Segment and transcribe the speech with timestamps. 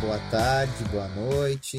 [0.00, 1.78] boa tarde, boa noite,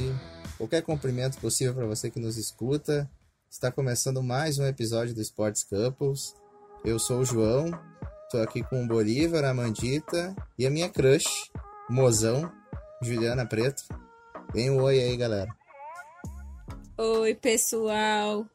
[0.58, 3.10] qualquer cumprimento possível para você que nos escuta.
[3.50, 6.36] Está começando mais um episódio do Sports Couples.
[6.84, 7.72] Eu sou o João,
[8.26, 11.52] estou aqui com o Bolívar, a Mandita e a minha crush,
[11.90, 12.52] mozão,
[13.02, 13.84] Juliana Preto.
[14.54, 15.54] Vem um oi aí, galera.
[16.98, 18.46] Oi, pessoal.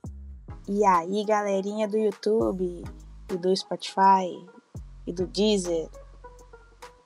[0.69, 2.85] E aí, galerinha do YouTube,
[3.31, 4.47] e do Spotify,
[5.07, 5.89] e do Deezer,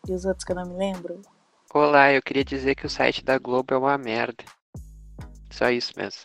[0.08, 1.22] e os outros que eu não me lembro.
[1.74, 4.44] Olá, eu queria dizer que o site da Globo é uma merda.
[5.50, 6.20] Só isso mesmo.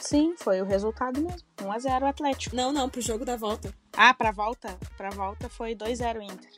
[0.00, 1.48] Sim, foi o resultado mesmo.
[1.58, 2.54] 1x0 Atlético.
[2.54, 3.74] Não, não, pro jogo da volta.
[3.96, 4.78] Ah, pra volta?
[4.96, 6.50] Pra volta foi 2x0 Inter.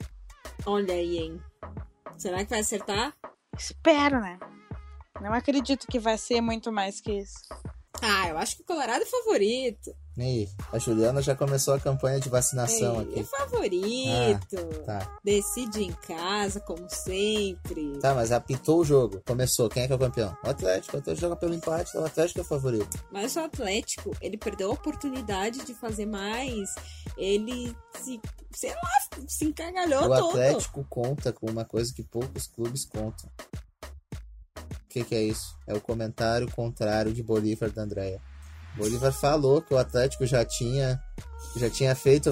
[0.66, 1.40] Olha aí, hein?
[2.18, 3.14] Será que vai acertar?
[3.58, 4.38] Espero, né?
[5.20, 7.40] Não acredito que vai ser muito mais que isso.
[8.02, 9.94] Ah, eu acho que o Colorado é favorito.
[10.18, 13.20] E a Juliana já começou a campanha de vacinação Ei, aqui.
[13.20, 14.56] É favorito.
[14.56, 15.18] Ah, tá.
[15.22, 17.98] Decide em casa, como sempre.
[18.00, 19.20] Tá, mas apitou o jogo.
[19.26, 19.68] Começou.
[19.68, 20.34] Quem é que é o campeão?
[20.42, 20.96] O Atlético.
[20.96, 23.04] O Atlético joga pelo empate, então o Atlético é o favorito.
[23.12, 26.74] Mas o Atlético, ele perdeu a oportunidade de fazer mais.
[27.18, 28.18] Ele se,
[28.52, 30.30] sei lá, se encagalhou o todo.
[30.30, 33.30] Atlético conta com uma coisa que poucos clubes contam.
[34.14, 35.58] O que, que é isso?
[35.66, 38.18] É o comentário contrário de Bolívar da Andréia.
[38.76, 41.00] Bolívar falou que o Atlético já tinha
[41.56, 42.30] já tinha feito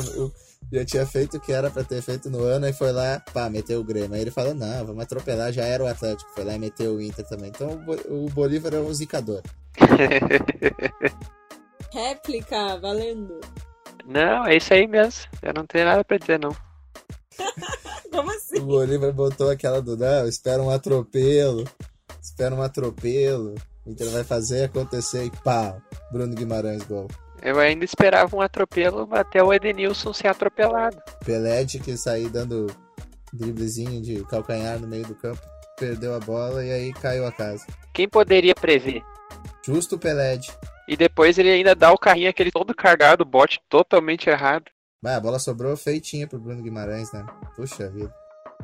[0.73, 3.49] já tinha feito o que era para ter feito no ano e foi lá, pá,
[3.49, 4.15] meteu o Grêmio.
[4.15, 6.31] Aí ele falou: "Não, vamos atropelar, já era o Atlético".
[6.35, 7.49] Foi lá e meteu o Inter também.
[7.49, 9.43] Então o Bolívar é um zicador.
[11.93, 13.41] Réplica, valendo.
[14.05, 15.23] Não, é isso aí mesmo.
[15.43, 16.55] Eu não tenho nada pra dizer, não.
[18.11, 18.59] Como assim?
[18.59, 21.65] O Bolívar botou aquela do não, espera um atropelo.
[22.21, 23.55] Espera um atropelo.
[23.87, 25.77] O Inter vai fazer acontecer e pá,
[26.11, 27.09] Bruno Guimarães gol.
[27.43, 30.97] Eu ainda esperava um atropelo até o Edenilson ser atropelado.
[31.25, 32.67] Pelé de que sair dando
[33.33, 35.41] driblezinho de calcanhar no meio do campo,
[35.79, 37.67] perdeu a bola e aí caiu a casa.
[37.93, 39.03] Quem poderia prever?
[39.63, 40.39] Justo o Pelé.
[40.89, 44.65] E depois ele ainda dá o carrinho aquele todo cargado, bote totalmente errado.
[45.03, 47.27] Bah, a bola sobrou feitinha pro Bruno Guimarães, né?
[47.55, 48.15] Puxa vida.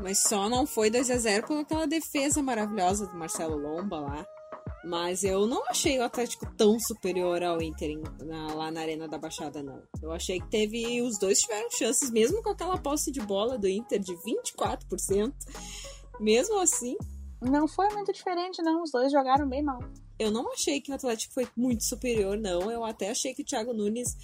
[0.01, 4.27] Mas só não foi 2 a 0 por aquela defesa maravilhosa do Marcelo Lomba lá.
[4.83, 9.19] Mas eu não achei o Atlético tão superior ao Inter na, lá na Arena da
[9.19, 9.83] Baixada, não.
[10.03, 11.03] Eu achei que teve.
[11.03, 15.33] Os dois tiveram chances, mesmo com aquela posse de bola do Inter de 24%.
[16.19, 16.97] Mesmo assim.
[17.43, 18.83] Não foi muito diferente, não.
[18.83, 19.81] Os dois jogaram bem mal.
[20.21, 22.71] Eu não achei que o Atlético foi muito superior, não.
[22.71, 24.15] Eu até achei que o Thiago Nunes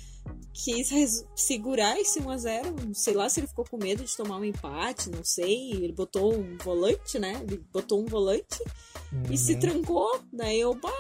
[0.53, 0.91] quis
[1.34, 2.93] segurar esse 1x0.
[2.95, 5.73] Sei lá se ele ficou com medo de tomar um empate, não sei.
[5.73, 7.41] Ele botou um volante, né?
[7.43, 8.62] Ele botou um volante
[9.11, 9.33] uhum.
[9.33, 10.21] e se trancou.
[10.31, 10.91] Daí eu, bah,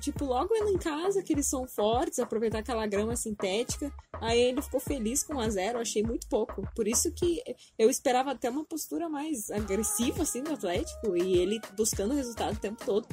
[0.00, 3.90] tipo, logo indo em casa, que eles são fortes, aproveitar aquela grama sintética.
[4.20, 6.62] Aí ele ficou feliz com 1x0, achei muito pouco.
[6.76, 7.42] Por isso que
[7.78, 11.16] eu esperava até uma postura mais agressiva, assim, do Atlético.
[11.16, 13.08] E ele buscando resultado o tempo todo.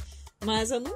[0.46, 0.92] Mas eu não,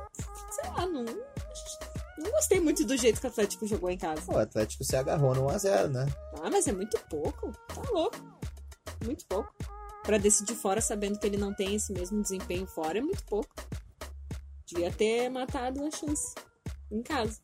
[0.51, 4.31] sei lá, não, não gostei muito do jeito que o Atlético jogou em casa.
[4.31, 6.05] O Atlético se agarrou no 1x0, né?
[6.41, 7.51] Ah, mas é muito pouco.
[7.67, 8.17] Tá louco.
[9.03, 9.53] Muito pouco.
[10.03, 13.49] Pra decidir fora sabendo que ele não tem esse mesmo desempenho fora é muito pouco.
[14.65, 16.33] Devia ter matado a chance
[16.91, 17.39] em casa.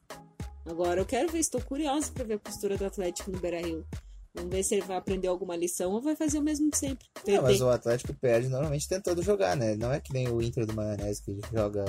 [0.66, 3.86] Agora eu quero ver, estou curiosa para ver a postura do Atlético no Beira Rio.
[4.34, 7.08] Vamos ver se ele vai aprender alguma lição ou vai fazer o mesmo de sempre.
[7.28, 9.76] Não, mas o Atlético perde normalmente tentando jogar, né?
[9.76, 11.86] Não é que nem o Inter do Maionese que joga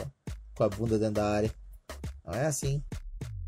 [0.56, 1.54] com a bunda dentro da área.
[2.24, 2.82] Não é assim.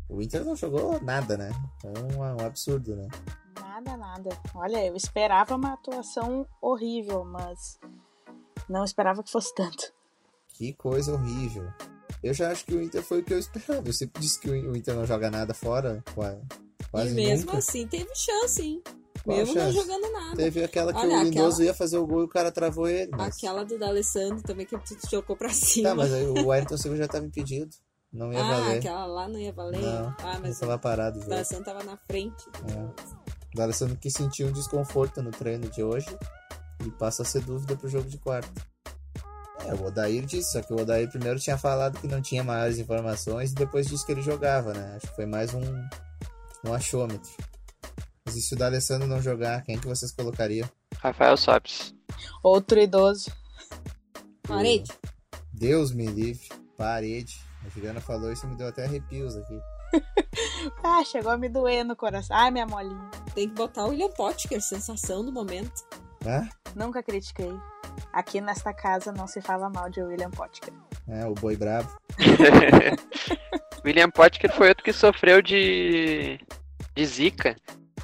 [0.07, 1.51] O Inter não jogou nada, né?
[1.83, 3.07] É um, um absurdo, né?
[3.59, 4.29] Nada, nada.
[4.53, 7.79] Olha, eu esperava uma atuação horrível, mas
[8.69, 9.91] não esperava que fosse tanto.
[10.49, 11.67] Que coisa horrível.
[12.21, 13.87] Eu já acho que o Inter foi o que eu esperava.
[13.87, 16.39] Eu sempre disse que o Inter não joga nada fora, qua-
[16.93, 17.57] quase e mesmo nunca.
[17.57, 18.81] assim teve chance, hein?
[19.23, 20.35] Qual mesmo não jogando nada.
[20.35, 22.87] Teve aquela que Olha, o Lindoso aquela- ia fazer o gol e o cara travou
[22.87, 23.09] ele.
[23.11, 23.35] Mas...
[23.35, 25.89] Aquela do D'Alessandro também que tu jogou pra cima.
[25.89, 27.71] Tá, mas aí o Ayrton Silva já tava impedido.
[28.11, 28.77] Não ia ah, valer.
[28.77, 29.81] aquela lá não ia valer?
[29.81, 31.25] Não, ah, mas Tava parado o.
[31.25, 32.45] D'Alessandro tava na frente.
[33.53, 36.15] O D'Alessandro que sentiu um desconforto no treino de hoje
[36.85, 38.51] e passa a ser dúvida pro jogo de quarta.
[39.65, 42.77] É, o Odair disse, só que o Odair primeiro tinha falado que não tinha maiores
[42.77, 44.93] informações e depois disse que ele jogava, né?
[44.97, 45.63] Acho que foi mais um,
[46.63, 47.31] um achômetro.
[48.25, 50.69] Mas e se o D'Alessandro não jogar, quem que vocês colocariam?
[50.97, 51.93] Rafael Sobis.
[52.41, 53.31] Outro idoso.
[54.43, 54.91] Parede.
[55.51, 57.41] Deus me livre, parede.
[57.65, 59.59] A Juliana falou isso e me deu até arrepios aqui.
[60.83, 62.35] Ah, chegou a me doer no coração.
[62.35, 63.09] Ai, minha molinha.
[63.35, 65.71] Tem que botar o William Potker, sensação do momento.
[66.25, 67.51] Ah, Nunca critiquei.
[68.11, 70.73] Aqui nesta casa não se fala mal de William Potker.
[71.07, 71.95] É, o boi bravo.
[73.85, 76.39] William Potker foi outro que sofreu de,
[76.95, 77.55] de zica.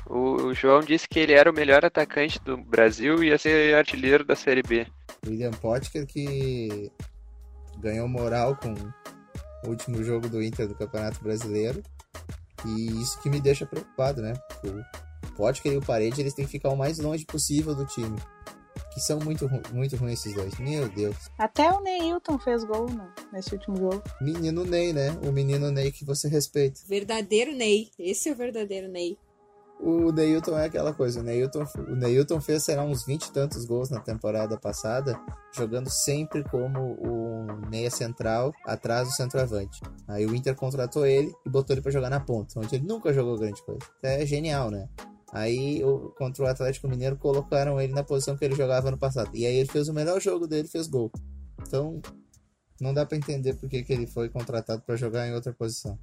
[0.09, 3.75] O, o João disse que ele era o melhor atacante do Brasil e ia ser
[3.75, 4.85] artilheiro da Série B.
[5.25, 6.91] William Potker que
[7.77, 8.73] ganhou moral com
[9.63, 11.81] o último jogo do Inter do Campeonato Brasileiro.
[12.65, 14.33] E isso que me deixa preocupado, né?
[14.49, 14.83] Porque o
[15.35, 18.17] Potker e o Parede eles têm que ficar o mais longe possível do time.
[18.99, 20.59] Que são muito, ru- muito ruins esses dois.
[20.59, 21.15] Meu Deus.
[21.37, 24.03] Até o Neilton fez gol no- nesse último jogo.
[24.19, 25.17] Menino Ney, né?
[25.25, 26.81] O menino Ney que você respeita.
[26.85, 27.89] Verdadeiro Ney.
[27.97, 29.17] Esse é o verdadeiro Ney.
[29.79, 31.21] O Neilton é aquela coisa.
[31.21, 35.17] O Neilton, o Neilton fez, será, uns 20 e tantos gols na temporada passada,
[35.55, 39.79] jogando sempre como o meia central atrás do centroavante.
[40.09, 43.13] Aí o Inter contratou ele e botou ele pra jogar na ponta, onde ele nunca
[43.13, 43.79] jogou grande coisa.
[44.03, 44.89] É genial, né?
[45.31, 49.29] Aí, o- contra o Atlético Mineiro, colocaram ele na posição que ele jogava no passado.
[49.35, 51.11] E aí ele fez o melhor jogo dele, fez gol.
[51.61, 52.01] Então,
[52.81, 55.99] não dá pra entender por que, que ele foi contratado pra jogar em outra posição.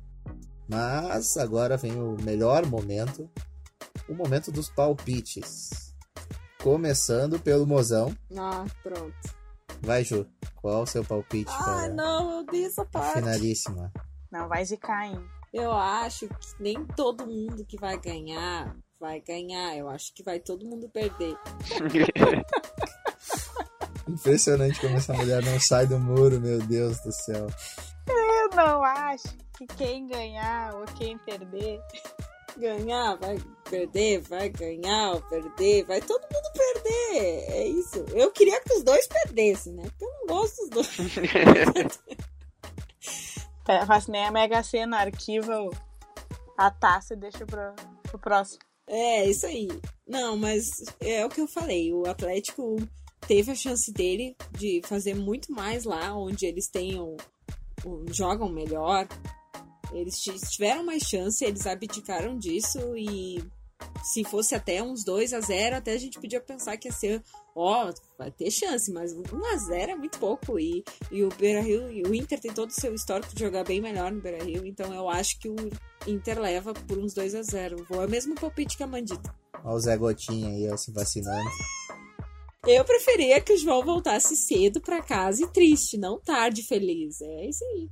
[0.69, 3.29] Mas agora vem o melhor momento,
[4.09, 5.95] o momento dos palpites.
[6.63, 8.17] Começando pelo mozão.
[8.37, 9.15] Ah, pronto.
[9.83, 10.27] Vai, Ju.
[10.57, 13.15] Qual o seu palpite Ah, para não, eu dei essa parte.
[13.21, 13.93] finalíssima?
[14.33, 15.21] Não vai zicar, hein?
[15.53, 19.77] Eu acho que nem todo mundo que vai ganhar vai ganhar.
[19.77, 21.37] Eu acho que vai todo mundo perder.
[24.09, 27.49] Impressionante como essa mulher não sai do muro, meu Deus do céu.
[28.09, 31.81] Eu não acho que quem ganhar ou quem perder.
[32.57, 33.37] Ganhar, vai
[33.69, 37.51] perder, vai ganhar ou perder, vai todo mundo perder.
[37.51, 38.05] É isso.
[38.15, 39.83] Eu queria que os dois perdessem, né?
[39.83, 42.01] Porque eu não gosto dos dois.
[43.87, 45.69] Faço nem a Mega Sena, arquiva
[46.57, 48.61] a taça e deixa pro, pro próximo.
[48.87, 49.69] É, isso aí.
[50.07, 50.69] Não, mas
[51.01, 51.93] é o que eu falei.
[51.93, 52.77] O Atlético
[53.27, 57.17] teve a chance dele de fazer muito mais lá, onde eles tenham.
[58.13, 59.07] jogam melhor.
[59.93, 63.43] Eles ti- tiveram mais chance, eles abdicaram disso e
[64.03, 67.23] se fosse até uns 2 a 0 até a gente podia pensar que ia ser,
[67.55, 71.91] ó, vai ter chance, mas 1 a 0 é muito pouco e, e o Beira-Rio,
[71.91, 74.95] e o Inter tem todo o seu histórico de jogar bem melhor no Beira-Rio, então
[74.95, 75.57] eu acho que o
[76.07, 79.35] Inter leva por uns 2 a 0 Vou é o mesmo palpite que a Mandita.
[79.65, 81.51] Olha o Zé Gotinha aí, ó, se vacinando.
[82.67, 87.21] Eu preferia que o João voltasse cedo pra casa e triste, não tarde feliz.
[87.21, 87.89] É isso aí.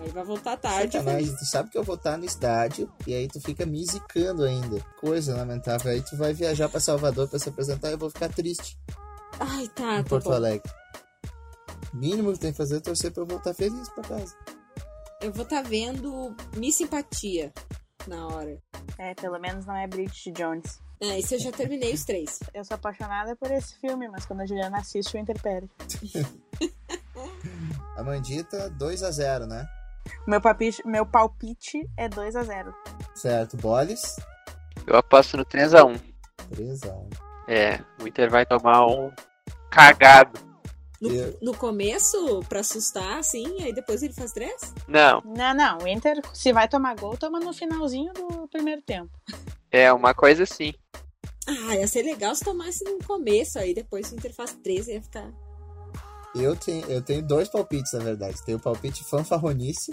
[0.00, 1.40] Aí vai voltar tarde Sacanagem, feliz.
[1.40, 4.80] tu sabe que eu vou estar no estádio e aí tu fica me zicando ainda.
[5.00, 5.90] Coisa lamentável.
[5.90, 8.78] Aí tu vai viajar pra Salvador pra se apresentar e eu vou ficar triste
[9.40, 10.32] Ai, tá, em tá Porto bom.
[10.32, 10.70] Alegre.
[11.94, 14.34] Mínimo que tem que fazer é torcer pra eu voltar feliz pra casa.
[15.20, 17.52] Eu vou estar vendo Miss Simpatia
[18.06, 18.58] na hora.
[18.98, 20.78] É, pelo menos não é Bridget Jones.
[21.00, 22.38] É, isso eu já terminei os três.
[22.54, 25.68] Eu sou apaixonada por esse filme, mas quando a Juliana assiste, o Inter perde.
[27.96, 29.66] A Mandita, 2 a 0 né?
[30.26, 32.74] Meu palpite, meu palpite é 2 a 0
[33.14, 34.16] Certo, Boles.
[34.86, 36.00] Eu aposto no 3x1.
[36.54, 37.08] 3 a 1
[37.48, 39.10] É, o Inter vai tomar um
[39.70, 40.38] cagado.
[41.00, 44.72] No, Eu- no começo, pra assustar, assim, aí depois ele faz três?
[44.88, 45.78] Não, Não, não.
[45.78, 49.10] O Inter, se vai tomar gol, toma no finalzinho do primeiro tempo.
[49.70, 50.72] é uma coisa assim.
[51.46, 55.02] Ah, ia ser legal se tomasse no começo, aí depois o Inter faz três, ia
[55.02, 55.30] ficar.
[56.38, 58.44] Eu tenho, eu tenho dois palpites, na verdade.
[58.44, 59.92] Tem o palpite fanfarronice,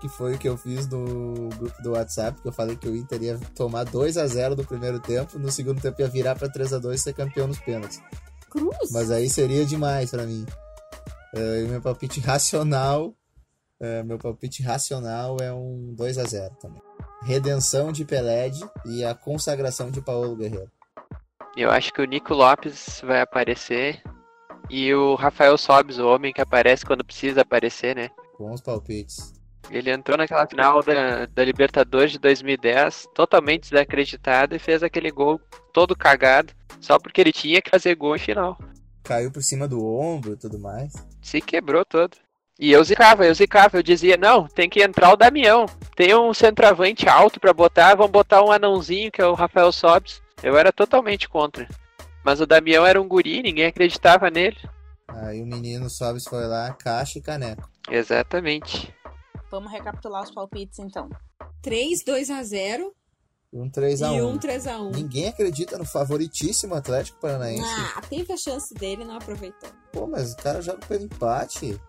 [0.00, 2.96] que foi o que eu fiz no grupo do WhatsApp, que eu falei que o
[2.96, 6.48] Inter ia tomar 2 a 0 do primeiro tempo, no segundo tempo ia virar pra
[6.48, 8.00] 3 a 2 e ser campeão nos pênaltis.
[8.48, 8.90] Cruz?
[8.92, 10.44] Mas aí seria demais pra mim.
[11.34, 13.14] O meu palpite racional,
[13.78, 16.82] é, meu palpite racional é um 2 a 0 também.
[17.22, 20.70] Redenção de Peled e a consagração de Paulo Guerreiro.
[21.56, 24.02] Eu acho que o Nico Lopes vai aparecer.
[24.70, 28.08] E o Rafael Sobis, o homem que aparece quando precisa aparecer, né?
[28.38, 29.34] Bons palpites.
[29.68, 35.40] Ele entrou naquela final da, da Libertadores de 2010, totalmente desacreditado, e fez aquele gol
[35.72, 38.56] todo cagado, só porque ele tinha que fazer gol em final.
[39.02, 40.92] Caiu por cima do ombro e tudo mais.
[41.20, 42.16] Se quebrou todo.
[42.58, 45.66] E eu zicava, eu zicava, eu dizia, não, tem que entrar o Damião.
[45.96, 50.22] Tem um centroavante alto pra botar, vamos botar um anãozinho, que é o Rafael Sobes.
[50.42, 51.66] Eu era totalmente contra.
[52.24, 54.56] Mas o Damião era um guri, ninguém acreditava nele.
[55.08, 57.68] Aí o menino Sobes foi lá, caixa e caneco.
[57.90, 58.94] Exatamente.
[59.50, 61.08] Vamos recapitular os palpites então.
[61.62, 62.94] 3, 2 a 0
[63.52, 64.16] E um 3x1.
[64.16, 67.64] e um 3 a 1 Ninguém acredita no favoritíssimo Atlético Paranaense.
[67.96, 69.70] Ah, teve a chance dele e não aproveitou.
[69.92, 71.80] Pô, mas o cara joga pelo empate.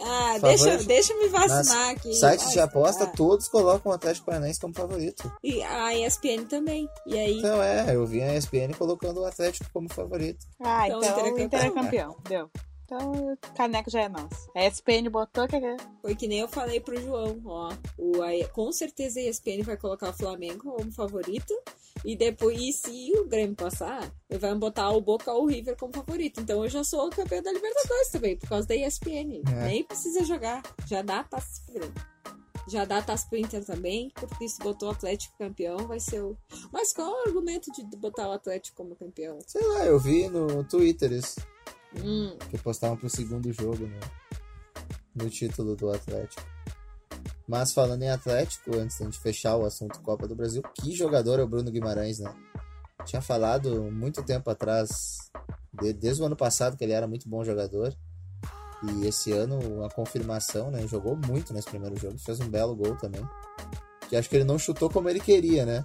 [0.00, 2.12] Ah, deixa, deixa eu me vacinar aqui.
[2.14, 3.06] Sites de aposta, ah.
[3.08, 5.30] todos colocam o Atlético Paranaense como favorito.
[5.42, 6.88] E a ESPN também.
[7.06, 10.46] E aí, Então é, eu vi a ESPN colocando o Atlético como favorito.
[10.60, 12.16] Ah, Então, então, o Inter é é campeão.
[12.28, 12.50] Deu.
[12.84, 14.50] Então o caneco já é nosso.
[14.54, 15.76] A SPN botou que é.
[16.02, 17.72] foi que nem eu falei pro João, ó.
[17.96, 21.54] O, a- com certeza a ESPN vai colocar o Flamengo como favorito.
[22.04, 25.92] E depois, e se o Grêmio passar, vai botar o Boca ou o River como
[25.92, 26.40] favorito.
[26.40, 29.42] Então eu já sou campeão da Libertadores também, por causa da ESPN.
[29.48, 29.66] É.
[29.68, 30.62] Nem precisa jogar.
[30.86, 31.94] Já dá taça pro Grêmio.
[32.68, 36.36] Já dá taça pro Inter também, porque se botou o Atlético campeão, vai ser o.
[36.72, 39.38] Mas qual é o argumento de botar o Atlético como campeão?
[39.46, 41.40] Sei lá, eu vi no Twitter isso.
[42.02, 46.42] Hum, Que postavam pro segundo jogo no, no título do Atlético.
[47.46, 51.42] Mas falando em Atlético, antes gente fechar o assunto Copa do Brasil, que jogador é
[51.42, 52.32] o Bruno Guimarães, né?
[53.04, 55.30] Tinha falado muito tempo atrás,
[55.72, 57.92] de- desde o ano passado, que ele era muito bom jogador.
[58.84, 60.86] E esse ano, a confirmação, né?
[60.86, 63.22] Jogou muito nesse primeiro jogo, fez um belo gol também.
[64.08, 65.84] Que acho que ele não chutou como ele queria, né?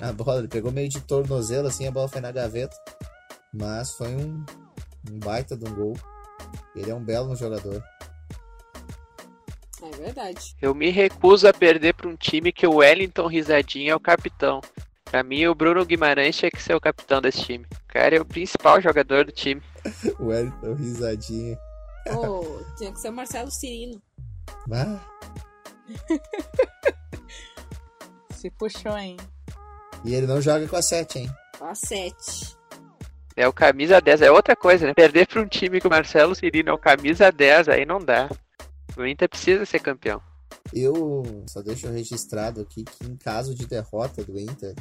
[0.00, 2.76] A bola, ele pegou meio de tornozelo, assim, a bola foi na gaveta.
[3.52, 4.44] Mas foi um,
[5.10, 5.94] um baita de um gol.
[6.74, 7.82] Ele é um belo jogador.
[10.02, 10.54] Verdade.
[10.60, 14.60] Eu me recuso a perder para um time que o Wellington Risadinha é o capitão.
[15.04, 17.64] Pra mim, o Bruno Guimarães tinha que ser o capitão desse time.
[17.64, 19.62] O cara é o principal jogador do time.
[20.18, 21.58] O Wellington risadinha.
[22.12, 24.00] Pô, tinha que ser o Marcelo Cirino.
[24.70, 25.00] Ah,
[28.32, 29.16] Se puxou, hein?
[30.04, 31.30] e ele não joga com a 7, hein?
[31.60, 32.56] A 7.
[33.36, 34.94] É o camisa 10, é outra coisa, né?
[34.94, 38.28] Perder pra um time que o Marcelo Cirino é o camisa 10, aí não dá.
[38.96, 40.20] O Inter precisa ser campeão.
[40.72, 44.74] Eu só deixo registrado aqui que em caso de derrota do Inter,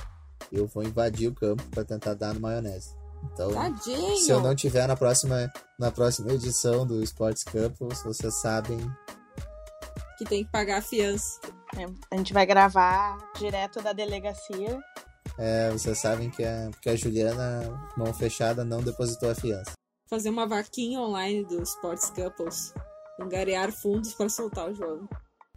[0.51, 2.95] eu vou invadir o campo para tentar dar no maionese.
[3.23, 4.17] Então, Tadinho.
[4.17, 8.79] se eu não tiver na próxima, na próxima edição do Sports Campus, vocês sabem.
[10.17, 11.39] Que tem que pagar a fiança.
[11.77, 14.79] É, A gente vai gravar direto da delegacia.
[15.37, 19.71] É, vocês sabem que a, que a Juliana, mão fechada, não depositou a fiança.
[20.09, 22.73] Fazer uma vaquinha online do Sports Couples.
[23.21, 25.09] Angariar fundos para soltar o jogo.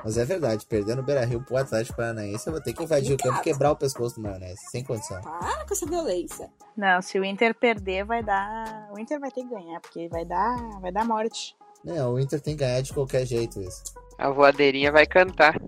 [0.02, 3.14] Mas é verdade, perdendo o Beira Rio pro Atlético Paranaense, eu vou ter que invadir
[3.14, 5.23] o campo e quebrar o pescoço do maionese, sem condição.
[5.23, 6.50] Para com essa violência.
[6.76, 8.90] Não, se o Inter perder, vai dar.
[8.92, 11.56] O Inter vai ter que ganhar, porque vai dar, vai dar morte.
[11.83, 13.83] Não, o Inter tem que ganhar de qualquer jeito isso.
[14.18, 15.59] A voadeirinha vai cantar.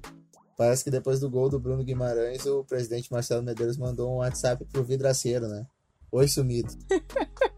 [0.57, 4.65] Parece que depois do gol do Bruno Guimarães, o presidente Marcelo Medeiros mandou um WhatsApp
[4.67, 5.67] pro vidraceiro, né?
[6.13, 6.75] Oi, sumido.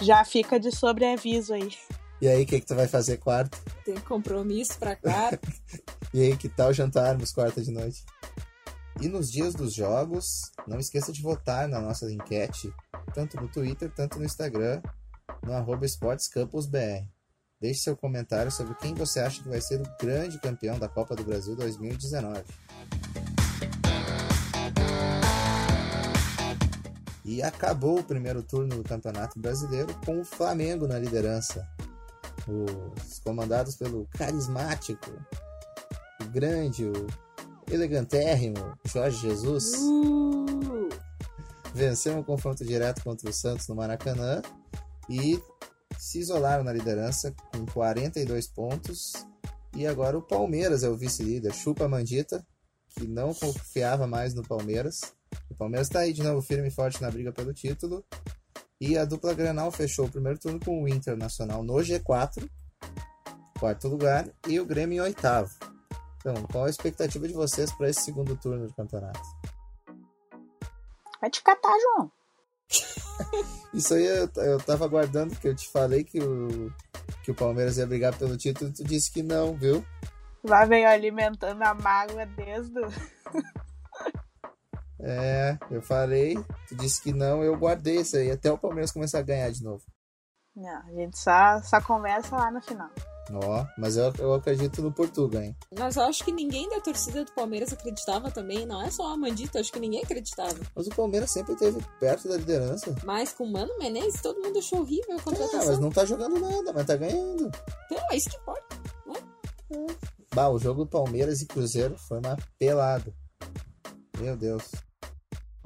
[0.00, 1.70] Já fica de sobreaviso aí.
[2.20, 3.58] E aí, o que, que tu vai fazer quarta?
[3.84, 5.30] Tem compromisso pra cá.
[6.12, 8.04] E aí, que tal jantarmos quarta de noite?
[9.00, 12.72] E nos dias dos jogos, não esqueça de votar na nossa enquete,
[13.12, 14.80] tanto no Twitter, tanto no Instagram,
[15.42, 17.04] no arroba esportescampusbr.
[17.60, 21.16] Deixe seu comentário sobre quem você acha que vai ser o grande campeão da Copa
[21.16, 22.44] do Brasil 2019.
[27.24, 31.66] E acabou o primeiro turno do Campeonato Brasileiro com o Flamengo na liderança.
[32.46, 35.10] Os comandados pelo carismático,
[36.20, 37.06] o grande, o
[37.70, 40.88] elegantérrimo Jorge Jesus Uh,
[41.74, 44.42] venceu um confronto direto contra o Santos no Maracanã
[45.08, 45.42] e
[45.98, 49.12] se isolaram na liderança com 42 pontos.
[49.74, 52.46] E agora o Palmeiras é o vice-líder, chupa a Mandita,
[52.90, 55.00] que não confiava mais no Palmeiras.
[55.50, 58.04] O Palmeiras está aí de novo firme e forte na briga pelo título.
[58.86, 62.46] E a dupla Granal fechou o primeiro turno com o Internacional no G4,
[63.58, 65.50] quarto lugar, e o Grêmio em oitavo.
[66.18, 69.22] Então, qual a expectativa de vocês para esse segundo turno do campeonato?
[71.18, 72.12] Vai te catar, João.
[73.72, 76.70] Isso aí eu, eu tava aguardando, que eu te falei que o,
[77.22, 79.82] que o Palmeiras ia brigar pelo título, tu disse que não, viu?
[80.42, 82.82] Lá veio alimentando a mágoa desde.
[85.06, 86.34] É, eu falei,
[86.68, 89.62] tu disse que não, eu guardei isso aí, até o Palmeiras começar a ganhar de
[89.62, 89.82] novo.
[90.56, 92.88] Não, a gente só, só conversa lá no final.
[93.32, 95.56] Ó, mas eu, eu acredito no Portugal, hein?
[95.78, 98.66] Mas eu acho que ninguém da torcida do Palmeiras acreditava também.
[98.66, 100.54] Não é só a Mandita, acho que ninguém acreditava.
[100.76, 102.94] Mas o Palmeiras sempre esteve perto da liderança.
[103.02, 105.66] Mas com o Mano Menezes, todo mundo achou horrível a É, contratação.
[105.66, 107.50] mas não tá jogando nada, mas tá ganhando.
[107.86, 108.76] Então, é isso que importa.
[110.34, 113.12] Bah, o jogo do Palmeiras e Cruzeiro foi uma pelada.
[114.18, 114.70] Meu Deus.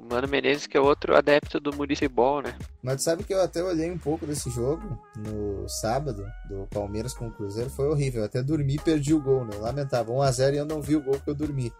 [0.08, 2.56] Mano Menezes, que é outro adepto do Municipal, né?
[2.82, 7.28] Mas sabe que eu até olhei um pouco desse jogo no sábado, do Palmeiras com
[7.28, 8.22] o Cruzeiro, foi horrível.
[8.22, 9.56] Eu até dormi e perdi o gol, né?
[9.56, 10.14] Lamentável.
[10.14, 11.72] 1x0 e eu não vi o gol porque eu dormi.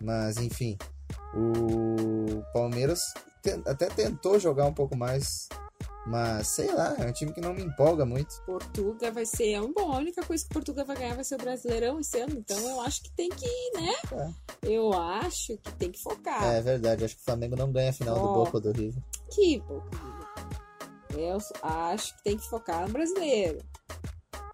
[0.00, 0.76] Mas, enfim.
[1.34, 3.00] O Palmeiras
[3.66, 5.48] até tentou jogar um pouco mais.
[6.06, 8.40] Mas, sei lá, é um time que não me empolga muito.
[8.46, 9.52] Portugal vai ser.
[9.52, 12.18] é um Bom, a única coisa que Portugal vai ganhar vai ser o Brasileirão esse
[12.18, 12.38] ano.
[12.38, 13.94] Então eu acho que tem que, né?
[14.62, 16.42] Eu acho que tem que focar.
[16.44, 18.44] É verdade, acho que o Flamengo não ganha a final do Ó.
[18.44, 19.02] Boca do River.
[19.30, 20.20] Que porcaria.
[21.16, 23.58] Eu acho que tem que focar no brasileiro.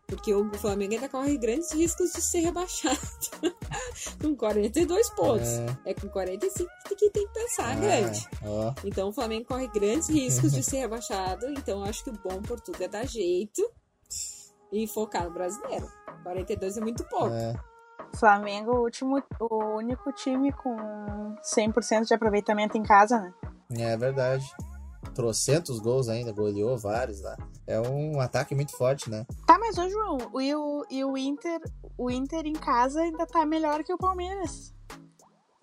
[0.07, 2.97] Porque o Flamengo ainda corre grandes riscos de ser rebaixado.
[4.23, 5.49] com 42 pontos.
[5.85, 5.91] É.
[5.91, 8.29] É com 45 que tem que pensar Ah, grande.
[8.45, 8.73] ó.
[8.85, 11.47] Então o Flamengo corre grandes riscos de ser rebaixado.
[11.51, 13.69] Então eu acho que o bom Portugal é dar jeito
[14.73, 15.91] e focar no brasileiro.
[16.23, 17.35] 42 é muito pouco.
[17.35, 17.55] É.
[18.17, 20.77] Flamengo, o, último, o único time com
[21.43, 23.35] 100% de aproveitamento em casa, né?
[23.77, 24.47] É verdade.
[25.17, 27.37] Trocentos gols ainda, goleou vários lá.
[27.67, 29.27] É um ataque muito forte, né?
[29.47, 31.59] Tá, mas ô João, e o, e o Inter,
[31.97, 34.75] o Inter em casa ainda tá melhor que o Palmeiras.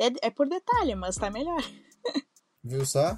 [0.01, 1.63] É, é por detalhe, mas tá melhor.
[2.65, 3.15] Viu só?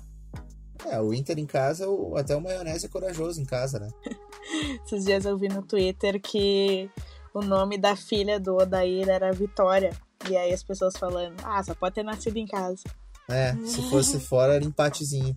[0.86, 3.88] É, o Inter em casa, o- até o Maionese é corajoso em casa, né?
[4.86, 6.92] Esses dias eu vi no Twitter que
[7.34, 9.96] o nome da filha do Odair era Vitória.
[10.30, 12.84] E aí as pessoas falando, ah, só pode ter nascido em casa.
[13.30, 15.36] É, se fosse fora era empatezinho.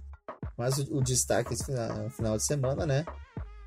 [0.57, 3.05] Mas o, o destaque esse final, final de semana, né?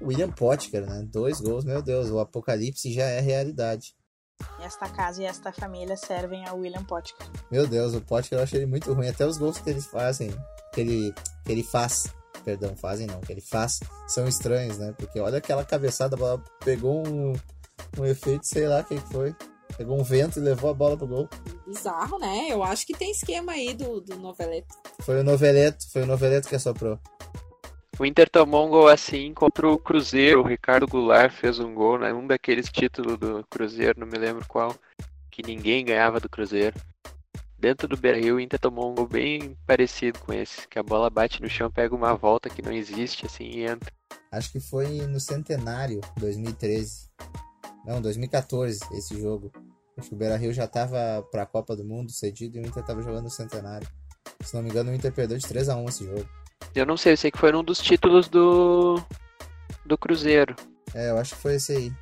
[0.01, 1.03] William Potker, né?
[1.11, 3.95] Dois gols, meu Deus, o apocalipse já é realidade.
[4.59, 7.27] Esta casa e esta família servem a William Potker.
[7.51, 9.07] Meu Deus, o Potker eu achei ele muito ruim.
[9.07, 10.31] Até os gols que eles fazem,
[10.73, 11.13] que ele,
[11.45, 12.07] que ele faz,
[12.43, 14.93] perdão, fazem não, que ele faz, são estranhos, né?
[14.97, 16.17] Porque olha aquela cabeçada,
[16.63, 17.33] pegou um,
[17.99, 19.35] um efeito, sei lá o que que foi.
[19.77, 21.29] Pegou um vento e levou a bola pro gol.
[21.65, 22.47] Bizarro, né?
[22.49, 24.75] Eu acho que tem esquema aí do, do Noveleto.
[25.01, 26.99] Foi o Noveleto, foi o Noveleto que assoprou.
[27.99, 30.41] O Inter tomou um gol assim contra o Cruzeiro.
[30.41, 32.11] O Ricardo Goulart fez um gol, né?
[32.11, 34.75] Um daqueles títulos do Cruzeiro, não me lembro qual.
[35.29, 36.79] Que ninguém ganhava do Cruzeiro.
[37.59, 40.67] Dentro do Beira-Rio, o Inter tomou um gol bem parecido com esse.
[40.67, 43.93] Que a bola bate no chão, pega uma volta que não existe, assim, e entra.
[44.31, 47.07] Acho que foi no Centenário, 2013.
[47.85, 49.51] Não, 2014, esse jogo.
[49.97, 52.83] Acho que o Beira Rio já tava pra Copa do Mundo cedido e o Inter
[52.83, 53.87] tava jogando no Centenário.
[54.41, 56.27] Se não me engano, o Inter perdeu de 3x1 esse jogo.
[56.73, 59.01] Eu não sei, eu sei que foi um dos títulos do,
[59.85, 60.55] do Cruzeiro.
[60.93, 61.93] É, eu acho que foi esse aí.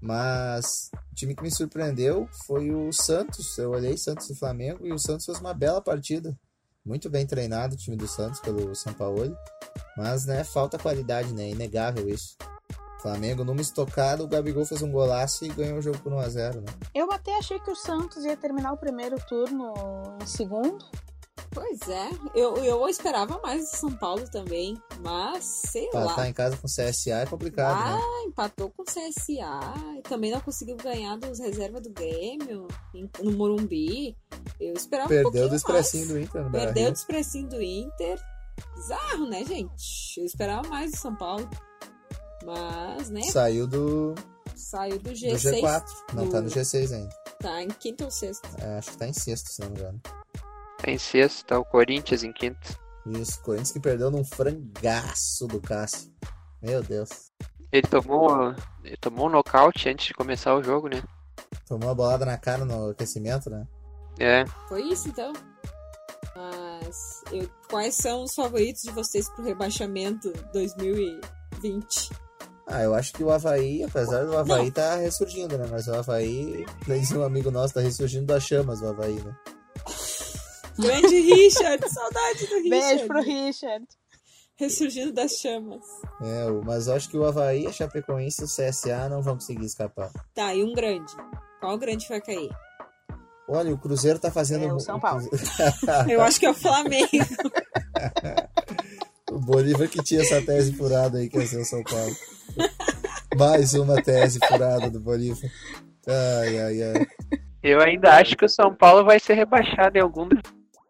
[0.00, 3.56] Mas o time que me surpreendeu foi o Santos.
[3.56, 6.38] Eu olhei Santos e Flamengo e o Santos fez uma bela partida.
[6.84, 9.34] Muito bem treinado o time do Santos pelo São Paulo.
[9.96, 11.48] Mas, né, falta qualidade, né?
[11.48, 12.36] Inegável isso.
[13.04, 16.72] Flamengo numa estocada, o Gabigol fez um golaço e ganhou o jogo por 1x0, né?
[16.94, 19.74] Eu até achei que o Santos ia terminar o primeiro turno
[20.22, 20.82] em segundo.
[21.50, 26.04] Pois é, eu, eu esperava mais do São Paulo também, mas sei lá.
[26.04, 28.02] Empatar em casa com o CSA é complicado, ah, né?
[28.26, 32.66] empatou com o CSA e também não conseguiu ganhar dos reservas do Grêmio
[33.22, 34.16] no Morumbi.
[34.58, 36.16] Eu esperava um Perdeu pouquinho do expressinho mais.
[36.16, 38.18] do Inter no Perdeu do expressinho do Inter.
[38.74, 40.18] Bizarro, né, gente?
[40.18, 41.48] Eu esperava mais do São Paulo.
[42.44, 44.14] Mas, né, Saiu do,
[44.54, 45.60] saiu do do G6.
[45.60, 45.84] G4.
[46.12, 47.14] Não do- tá no G6 ainda.
[47.40, 48.48] Tá em quinto ou sexto.
[48.60, 50.00] É, acho que tá em sexto, se não me engano.
[50.78, 52.78] Tá em sexto, tá o Corinthians em quinto.
[53.06, 56.10] Isso, Corinthians que perdeu num frangaço do Cássio.
[56.62, 57.30] Meu Deus.
[57.72, 61.02] Ele tomou, ele tomou um nocaute antes de começar o jogo, né?
[61.66, 63.66] Tomou uma bolada na cara no aquecimento, né?
[64.18, 65.32] É, Foi isso, então.
[66.36, 72.10] Mas eu- quais são os favoritos de vocês pro rebaixamento 2020?
[72.66, 75.66] Ah, eu acho que o Havaí, apesar do Havaí tá ressurgindo, né?
[75.70, 79.36] Mas o Havaí, dizia um amigo nosso, tá ressurgindo das chamas o Havaí, né?
[80.78, 82.70] Grande Richard, saudade do Richard.
[82.70, 83.86] Beijo pro Richard.
[84.56, 85.82] Ressurgindo das chamas.
[86.22, 89.34] É, o- mas eu acho que o Havaí, a Chapecoense e o CSA não vão
[89.34, 90.10] conseguir escapar.
[90.34, 91.12] Tá, e um grande.
[91.60, 92.50] Qual grande vai cair?
[93.48, 94.64] Olha, o Cruzeiro tá fazendo.
[94.64, 95.28] É, o São Paulo.
[96.08, 97.08] Eu acho que é o Flamengo.
[99.30, 102.14] o Bolívar que tinha essa tese furada aí, que ia ser o São Paulo.
[103.36, 105.50] Mais uma tese furada do Bolívar.
[106.06, 107.06] Ai, ai, ai.
[107.62, 110.40] eu ainda acho que o São Paulo vai ser rebaixado em algum dos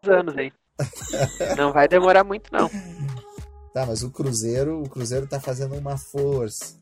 [0.07, 0.51] anos aí.
[1.57, 2.69] Não vai demorar muito, não.
[3.73, 6.77] Tá, mas o Cruzeiro, o Cruzeiro tá fazendo uma força.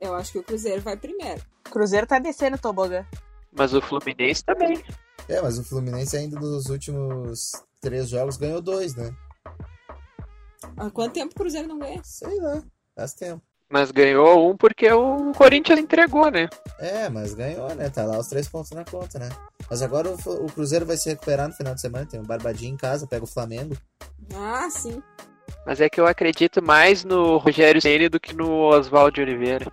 [0.00, 1.40] Eu acho que o Cruzeiro vai primeiro.
[1.66, 3.06] O Cruzeiro tá descendo o tobogã.
[3.56, 4.82] Mas o Fluminense também.
[5.28, 9.14] É, mas o Fluminense ainda dos últimos três jogos ganhou dois, né?
[10.76, 12.02] Há quanto tempo o Cruzeiro não ganha?
[12.02, 12.62] Sei lá,
[12.96, 13.42] faz tempo.
[13.74, 16.48] Mas ganhou um porque o Corinthians entregou, né?
[16.78, 17.90] É, mas ganhou, né?
[17.90, 19.28] Tá lá os três pontos na conta, né?
[19.68, 22.06] Mas agora o, o Cruzeiro vai se recuperar no final de semana.
[22.06, 23.76] Tem um Barbadinho em casa, pega o Flamengo.
[24.32, 25.02] Ah, sim.
[25.66, 29.66] Mas é que eu acredito mais no Rogério Ceni do que no Oswaldo Oliveira.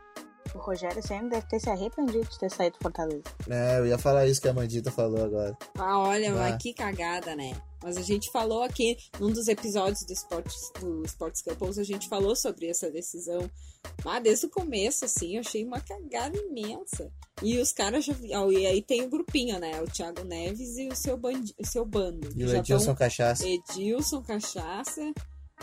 [0.53, 3.23] O Rogério Senna deve ter se arrependido de ter saído do Fortaleza.
[3.49, 5.57] É, eu ia falar isso que a Mandita falou agora.
[5.77, 6.35] Ah, olha, Ah.
[6.35, 7.55] mas que cagada, né?
[7.83, 12.07] Mas a gente falou aqui, num dos episódios do Sports, do Sports Couples, a gente
[12.07, 13.49] falou sobre essa decisão.
[14.05, 17.11] Ah, desde o começo, assim, eu achei uma cagada imensa.
[17.41, 18.13] E os caras já.
[18.13, 19.81] ah, E aí tem o grupinho, né?
[19.81, 22.29] O Thiago Neves e o seu, bandi, o seu bando.
[22.35, 23.47] E o Edilson tão- Cachaça.
[23.47, 25.11] Edilson Cachaça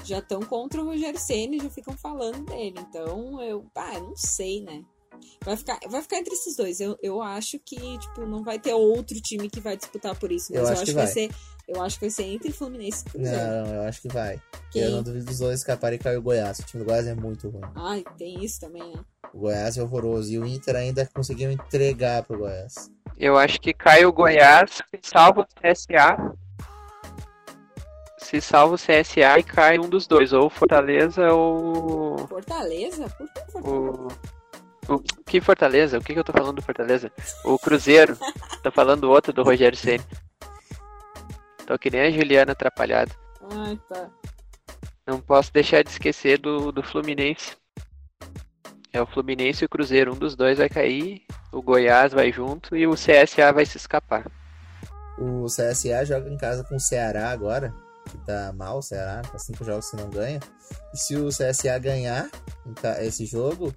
[0.04, 2.74] já estão contra o Rogério Ceni, já ficam falando dele.
[2.78, 4.82] Então, eu, ah, eu não sei, né?
[5.44, 6.80] Vai ficar, vai ficar entre esses dois.
[6.80, 10.52] Eu, eu acho que, tipo, não vai ter outro time que vai disputar por isso.
[10.52, 11.04] Mas Eu eu, acho que que vai.
[11.04, 11.12] vai.
[11.12, 11.30] ser.
[11.66, 13.38] Eu acho que vai ser entre Fluminense e Cruzeiro.
[13.38, 14.40] Não, eu acho que vai.
[14.70, 14.82] Quem?
[14.84, 16.58] Eu não duvido dos dois escaparem e cair o Goiás.
[16.60, 17.70] O time do Goiás é muito ruim.
[17.74, 19.04] Ai, tem isso também, né?
[19.34, 20.32] O Goiás é horroroso.
[20.32, 22.90] E o Inter ainda conseguiu entregar pro Goiás.
[23.18, 26.16] Eu acho que cai o Goiás, se salva o CSA.
[28.28, 33.08] Se salva o CSA e cai um dos dois, ou Fortaleza ou Fortaleza?
[33.08, 34.18] Por que Fortaleza?
[34.86, 34.92] o.
[34.92, 35.98] o que Fortaleza?
[35.98, 37.10] O que, que eu tô falando do Fortaleza?
[37.42, 38.18] O Cruzeiro.
[38.62, 40.04] tô falando do outro do Rogério Ceni.
[41.66, 43.10] Tô que nem a Juliana atrapalhada.
[43.50, 44.10] Ai, tá.
[45.06, 47.56] Não posso deixar de esquecer do, do Fluminense.
[48.92, 50.12] É o Fluminense e o Cruzeiro.
[50.12, 54.30] Um dos dois vai cair, o Goiás vai junto e o CSA vai se escapar.
[55.18, 57.87] O CSA joga em casa com o Ceará agora.
[58.08, 60.40] Que tá mal o Ceará, tá cinco jogos que não ganha.
[60.94, 62.30] E se o CSA ganhar
[62.80, 63.74] ca- esse jogo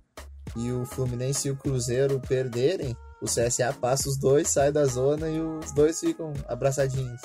[0.55, 5.29] e o Fluminense e o Cruzeiro perderem, o CSA passa os dois, sai da zona
[5.29, 7.21] e os dois ficam abraçadinhos.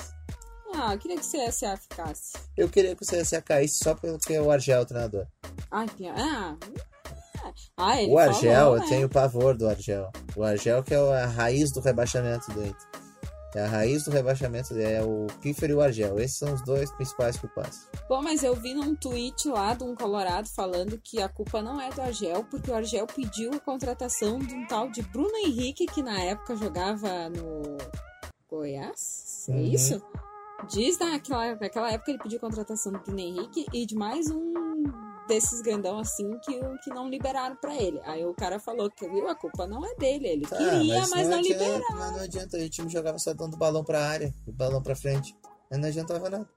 [0.75, 2.33] Ah, eu queria que o CSA ficasse.
[2.55, 5.25] Eu queria que o CSA caísse só porque é o Argel o treinador.
[5.71, 6.07] Ai, que.
[6.07, 6.55] Ah.
[7.77, 8.87] Ah, ele o Argel, falou, eu né?
[8.89, 10.11] tenho pavor do Argel.
[10.35, 12.87] O Argel que é a raiz do rebaixamento do Inter.
[13.57, 16.19] A raiz do rebaixamento, é o Kiefer e o Argel.
[16.19, 17.87] Esses são os dois principais culpados.
[18.09, 21.79] Bom, mas eu vi num tweet lá de um Colorado falando que a culpa não
[21.79, 25.85] é do Argel, porque o Argel pediu a contratação de um tal de Bruno Henrique,
[25.85, 27.77] que na época jogava no
[28.49, 29.45] Goiás.
[29.49, 29.65] É Uhum.
[29.65, 30.01] isso?
[30.69, 34.66] Diz naquela, naquela época ele pediu a contratação do Bruno Henrique e de mais um
[35.27, 37.99] desses grandão assim que, que não liberaram pra ele.
[38.05, 41.27] Aí o cara falou que viu, a culpa não é dele, ele Tá, queria, mas,
[41.27, 41.85] não, adianta, liberaram.
[41.97, 45.35] mas não adianta, o time jogava só dando balão pra área, o balão pra frente.
[45.69, 46.49] Mas não adiantava nada.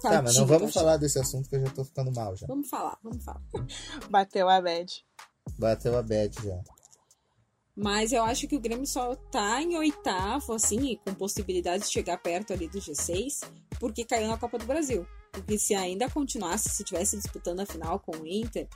[0.00, 2.46] Tá, mas não vamos falar desse assunto que eu já tô ficando mal já.
[2.46, 3.40] Vamos falar, vamos falar.
[4.08, 5.04] Bateu a bad.
[5.58, 6.60] Bateu a bad já.
[7.74, 12.18] Mas eu acho que o Grêmio só tá em oitavo, assim, com possibilidade de chegar
[12.18, 13.40] perto ali do G6,
[13.78, 15.06] porque caiu na Copa do Brasil.
[15.32, 18.66] Porque se ainda continuasse, se tivesse disputando a final com o Inter,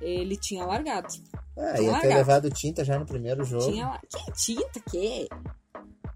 [0.00, 1.08] ele tinha largado.
[1.56, 2.14] Ah, Tinha ia ter largado.
[2.14, 3.70] levado tinta já no primeiro jogo.
[3.70, 4.00] Tinha.
[4.08, 5.28] Que tinta, que?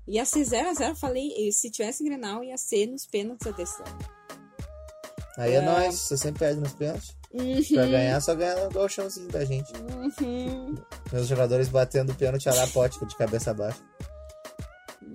[0.07, 3.85] Ia ser 0x0, falei, se tivesse Grenal, ia ser nos pênaltis a decisão.
[5.37, 5.61] Aí é É.
[5.61, 7.15] nóis, você sempre perde nos pênaltis.
[7.75, 9.71] Pra ganhar, só ganha no golchãozinho da gente.
[9.77, 10.75] Uhum.
[11.13, 12.53] Meus jogadores batendo pênalti a
[13.07, 13.79] de cabeça baixa.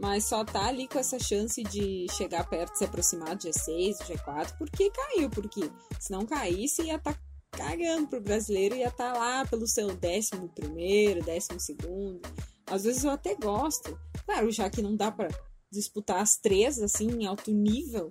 [0.03, 4.13] Mas só tá ali com essa chance de chegar perto, se aproximar do G6, do
[4.13, 5.29] G4, porque caiu.
[5.29, 5.61] Porque
[5.97, 7.19] se não caísse, ia estar tá
[7.51, 12.19] cagando pro brasileiro, ia estar tá lá pelo seu décimo primeiro, décimo segundo.
[12.67, 13.97] Às vezes eu até gosto.
[14.25, 15.29] Claro, já que não dá pra
[15.71, 18.09] disputar as três, assim, em alto nível.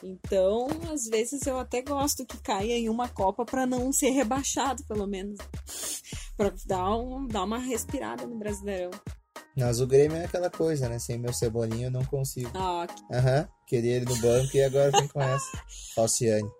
[0.00, 4.84] Então, às vezes eu até gosto que caia em uma Copa pra não ser rebaixado,
[4.84, 5.38] pelo menos.
[6.38, 8.92] pra dar, um, dar uma respirada no Brasileirão.
[9.56, 10.98] Mas o Grêmio é aquela coisa, né?
[10.98, 12.50] Sem meu cebolinho eu não consigo.
[12.54, 15.64] Ah, Aham, queria ele no banco e agora vem com essa.
[15.94, 16.50] Falciane.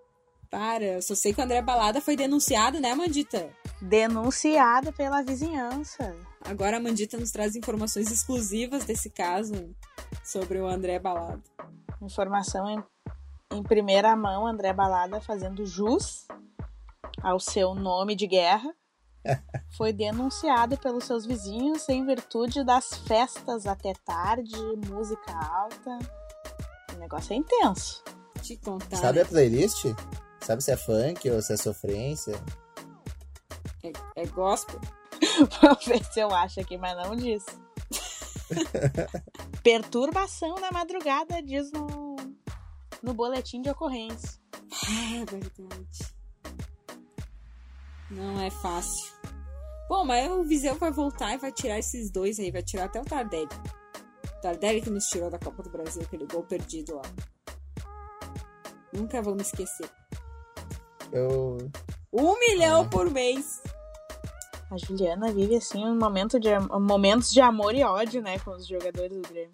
[0.49, 3.49] Para, eu só sei que o André Balada foi denunciado, né, Mandita?
[3.81, 6.15] Denunciada pela vizinhança.
[6.41, 9.73] Agora a Mandita nos traz informações exclusivas desse caso
[10.23, 11.41] sobre o André Balada.
[11.99, 12.83] Informação em,
[13.57, 16.27] em primeira mão, André Balada fazendo jus
[17.21, 18.75] ao seu nome de guerra.
[19.77, 24.55] Foi denunciado pelos seus vizinhos em virtude das festas até tarde,
[24.87, 25.99] música alta.
[26.93, 28.03] O negócio é intenso.
[28.41, 28.97] Te contar.
[28.97, 29.25] Sabe né?
[29.25, 29.85] a playlist?
[30.41, 32.35] Sabe se é funk ou se é sofrência?
[33.83, 34.79] É, é gospel.
[35.61, 37.45] Vou ver se eu acho aqui, mas não diz.
[39.63, 42.15] Perturbação na madrugada, diz no,
[43.01, 44.37] no boletim de ocorrência.
[44.71, 46.13] Ah, verdade.
[48.11, 49.12] Não é fácil.
[49.89, 53.01] Bom, mas o Viseu vai voltar e vai tirar esses dois aí, vai tirar até
[53.01, 53.49] o Tardelli.
[54.41, 57.03] Tardelli que nos tirou da Copa do Brasil, aquele gol perdido lá.
[58.91, 59.89] Nunca vou me esquecer.
[61.11, 61.57] Eu.
[62.11, 63.61] Um milhão por mês.
[64.69, 68.67] A Juliana vive assim um momento de momentos de amor e ódio, né, com os
[68.67, 69.51] jogadores do Grêmio.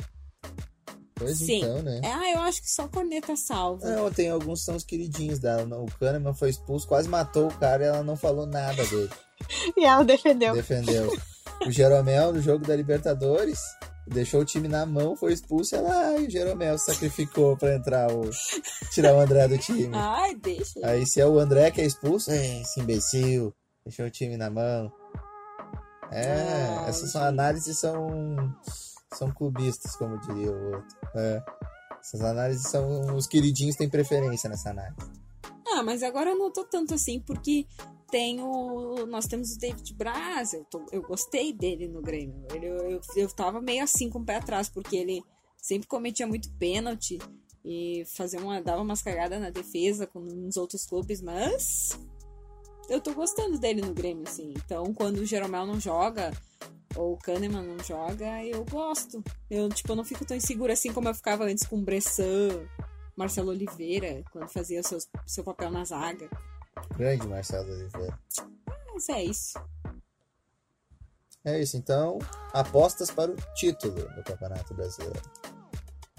[1.16, 1.58] Pois Sim.
[1.58, 2.00] então, né?
[2.02, 3.86] É, ah, eu acho que só corneta salva.
[3.86, 5.78] Não, tem alguns que são os queridinhos dela.
[5.78, 9.10] O Kahneman foi expulso, quase matou o cara e ela não falou nada dele.
[9.76, 10.54] E ela defendeu.
[10.54, 11.12] Defendeu.
[11.66, 13.60] O Jeromel, no jogo da Libertadores,
[14.08, 15.76] deixou o time na mão, foi expulso.
[15.76, 18.30] Ela, ai, o Jeromel sacrificou pra entrar o.
[18.92, 19.92] tirar o André do time.
[19.94, 20.80] Ai, deixa.
[20.84, 23.54] Aí se é o André que é expulso, é, esse imbecil,
[23.86, 24.92] deixou o time na mão.
[26.12, 28.56] É, Ai, essas são análises são
[29.14, 30.98] são clubistas, como diria o outro.
[31.16, 31.44] É.
[32.02, 35.20] Essas análises são os queridinhos têm preferência nessa análise.
[35.68, 37.68] Ah, mas agora eu não tô tanto assim, porque
[38.10, 39.06] tem o.
[39.06, 42.46] Nós temos o David Braz, eu, tô- eu gostei dele no Grêmio.
[42.54, 45.24] Ele, eu, eu, tava meio assim com o pé atrás, porque ele
[45.58, 47.18] sempre cometia muito pênalti
[47.64, 51.90] e fazia uma, dava umas cagadas na defesa com nos outros clubes, mas
[52.90, 54.54] eu tô gostando dele no Grêmio, assim.
[54.56, 56.32] Então, quando o Jeromel não joga,
[56.96, 59.24] ou o Kahneman não joga, eu gosto.
[59.50, 62.66] Eu, tipo, eu não fico tão insegura assim como eu ficava antes com o Bressan,
[63.16, 66.30] Marcelo Oliveira, quando fazia seu, seu papel na zaga.
[66.98, 68.18] Grande Marcelo Oliveira.
[68.94, 69.60] Mas é isso.
[71.46, 72.20] É isso, então,
[72.54, 75.22] apostas para o título do Campeonato Brasileiro.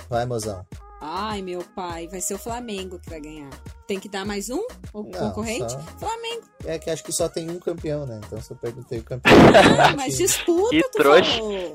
[0.09, 0.67] Vai, mozão.
[1.03, 3.51] Ai, meu pai, vai ser o Flamengo que vai ganhar.
[3.87, 4.63] Tem que dar mais um?
[4.93, 5.71] O Não, concorrente?
[5.73, 6.47] só- Flamengo.
[6.65, 8.21] É que acho que só tem um campeão, né?
[8.25, 9.35] Então se eu perguntei o campeão.
[9.83, 11.33] Ah, mas disputa, Que tu trouxa.
[11.33, 11.75] falou.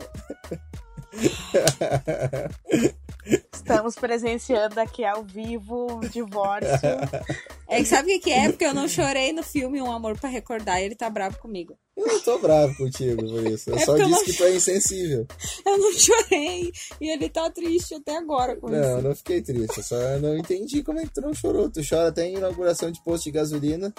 [3.53, 6.69] Estamos presenciando aqui ao vivo um divórcio.
[7.67, 8.47] É que sabe o que é?
[8.49, 11.75] Porque eu não chorei no filme Um Amor pra Recordar e ele tá bravo comigo.
[11.97, 13.71] Eu não tô bravo contigo por isso.
[13.71, 15.27] Eu É só eu disse não- que tu é insensível.
[15.65, 19.07] Eu não chorei e ele tá triste até agora com Não, eu isso.
[19.07, 19.77] não fiquei triste.
[19.79, 21.67] Eu só não entendi como é que tu não chorou.
[21.67, 23.91] Tu chora até em inauguração de posto de gasolina.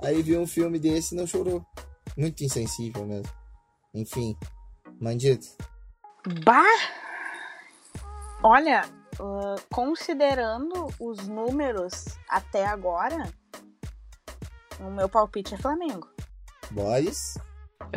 [0.00, 1.66] Aí viu um filme desse e não chorou.
[2.16, 3.28] Muito insensível mesmo.
[3.92, 4.36] Enfim.
[5.00, 5.48] Mandito.
[6.44, 6.62] Bah!
[8.42, 8.82] Olha,
[9.20, 13.28] ah, considerando os números até agora,
[14.80, 16.08] o meu palpite é Flamengo.
[16.70, 17.38] Boys.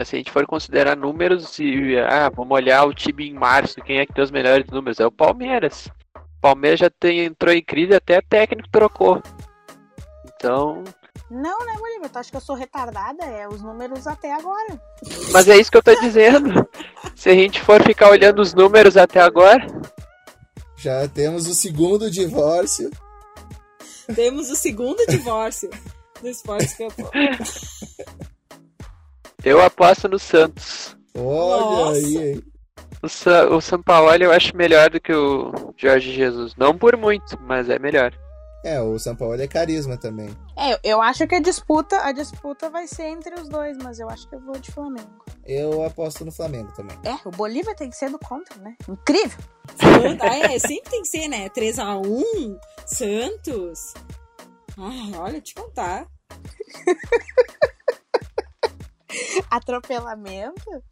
[0.03, 3.99] Se a gente for considerar números e ah, vamos olhar o time em março, quem
[3.99, 4.99] é que tem os melhores números?
[4.99, 5.88] É o Palmeiras.
[6.15, 9.21] O Palmeiras já tem, entrou em crise até técnico trocou.
[10.25, 10.84] Então,
[11.29, 12.10] Não, né, Bolívia?
[12.10, 13.23] Tu acha que eu sou retardada?
[13.23, 14.82] É os números até agora.
[15.32, 16.67] mas é isso que eu tô dizendo.
[17.15, 19.65] Se a gente for ficar olhando os números até agora,
[20.84, 22.91] Já temos o segundo divórcio.
[24.13, 25.69] Temos o segundo divórcio
[26.22, 27.10] do esporte que eu tô.
[29.46, 30.98] eu aposto no Santos.
[31.15, 32.00] Olha Nossa.
[32.00, 32.43] aí, hein?
[33.02, 36.54] O, Sa o São Paulo eu acho melhor do que o Jorge Jesus.
[36.58, 38.13] Não por muito, mas é melhor.
[38.63, 40.30] É, o São Paulo é carisma também.
[40.58, 44.10] É, eu acho que a disputa, a disputa vai ser entre os dois, mas eu
[44.10, 45.21] acho que eu vou de Flamengo.
[45.45, 46.97] Eu aposto no Flamengo também.
[47.04, 48.78] É, o Bolívia tem que ser do contra, né?
[48.88, 49.38] Incrível!
[50.21, 51.49] Ah, é, sempre tem que ser, né?
[51.49, 53.93] 3x1, Santos.
[54.78, 56.08] Ai, olha, te contar.
[59.52, 60.84] Atropelamento?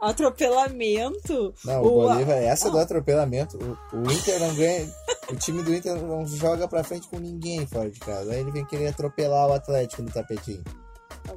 [0.00, 1.54] Atropelamento.
[1.64, 2.70] Não, o O- Bolívar, essa ah.
[2.70, 3.56] do atropelamento,
[3.92, 4.88] o, o Inter não ganha.
[5.30, 8.32] O time do Inter não joga pra frente com ninguém fora de casa.
[8.32, 10.62] Aí ele vem querer atropelar o Atlético no tapetinho.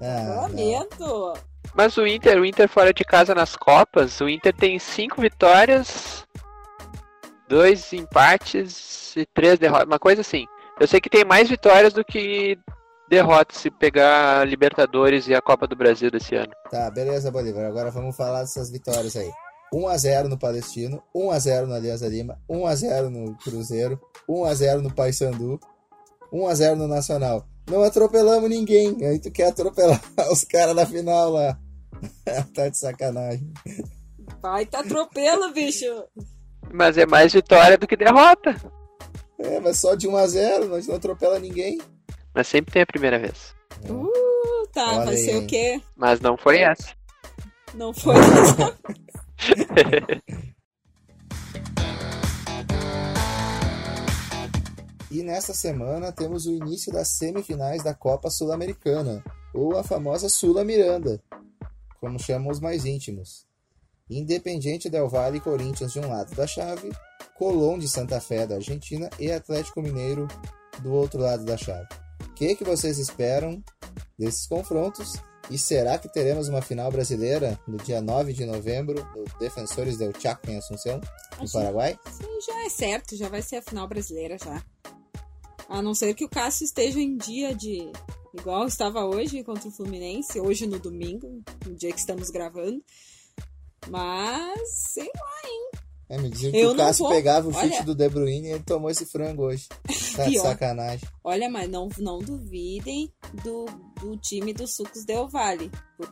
[0.02, 1.34] Ah, Atropelamento.
[1.76, 6.26] Mas o Inter, o Inter fora de casa nas Copas, o Inter tem cinco vitórias,
[7.48, 10.46] dois empates e três derrotas, uma coisa assim.
[10.80, 12.58] Eu sei que tem mais vitórias do que
[13.10, 16.52] derrotas se pegar a Libertadores e a Copa do Brasil desse ano.
[16.70, 17.66] Tá, beleza, Bolívar.
[17.66, 19.30] Agora vamos falar dessas vitórias aí.
[19.74, 25.60] 1x0 no Palestino, 1x0 no Alianza Lima, 1x0 no Cruzeiro, 1x0 no Paysandu,
[26.34, 27.46] 1x0 no Nacional.
[27.70, 28.98] Não atropelamos ninguém.
[29.06, 31.60] Aí tu quer atropelar os caras na final lá.
[32.54, 33.52] tá de sacanagem.
[34.42, 35.86] Vai, tá atropelo, bicho.
[36.72, 38.56] Mas é mais vitória do que derrota.
[39.40, 41.80] É, mas só de 1x0, nós não atropela ninguém.
[42.34, 43.54] Mas sempre tem a primeira vez.
[43.90, 45.82] Uh, tá, Olha vai aí, ser o quê?
[45.96, 46.94] Mas não foi essa.
[47.74, 48.16] Não foi.
[55.12, 59.24] E nesta semana temos o início das semifinais da Copa Sul-Americana,
[59.56, 61.20] ou a famosa Sula Miranda,
[62.00, 63.48] como chamam os mais íntimos.
[64.08, 66.92] Independiente Del Valle e Corinthians de um lado da chave,
[67.36, 70.28] Colón de Santa Fé da Argentina e Atlético Mineiro
[70.84, 71.88] do outro lado da chave.
[72.26, 73.62] O que, que vocês esperam
[74.18, 75.14] desses confrontos
[75.52, 80.14] E será que teremos uma final brasileira no dia 9 de novembro, no Defensores del
[80.20, 81.02] Chaco em Assunção,
[81.38, 82.00] no Acho- Paraguai?
[82.12, 84.64] Sim, já é certo, já vai ser a final brasileira já.
[85.68, 87.92] A não ser que o Cássio esteja em dia de.
[88.34, 92.84] Igual estava hoje contra o Fluminense, hoje no domingo, no dia que estamos gravando.
[93.88, 94.60] Mas,
[94.94, 95.79] sei lá,
[96.10, 97.14] É, me diziam que Eu o Cássio vou.
[97.14, 97.84] pegava o chute Olha.
[97.84, 99.68] do De Bruyne e ele tomou esse frango hoje.
[100.16, 101.08] Tá de sacanagem.
[101.24, 103.66] Olha, mas não, não duvidem do,
[104.02, 105.70] do time dos Sucos Del Vale.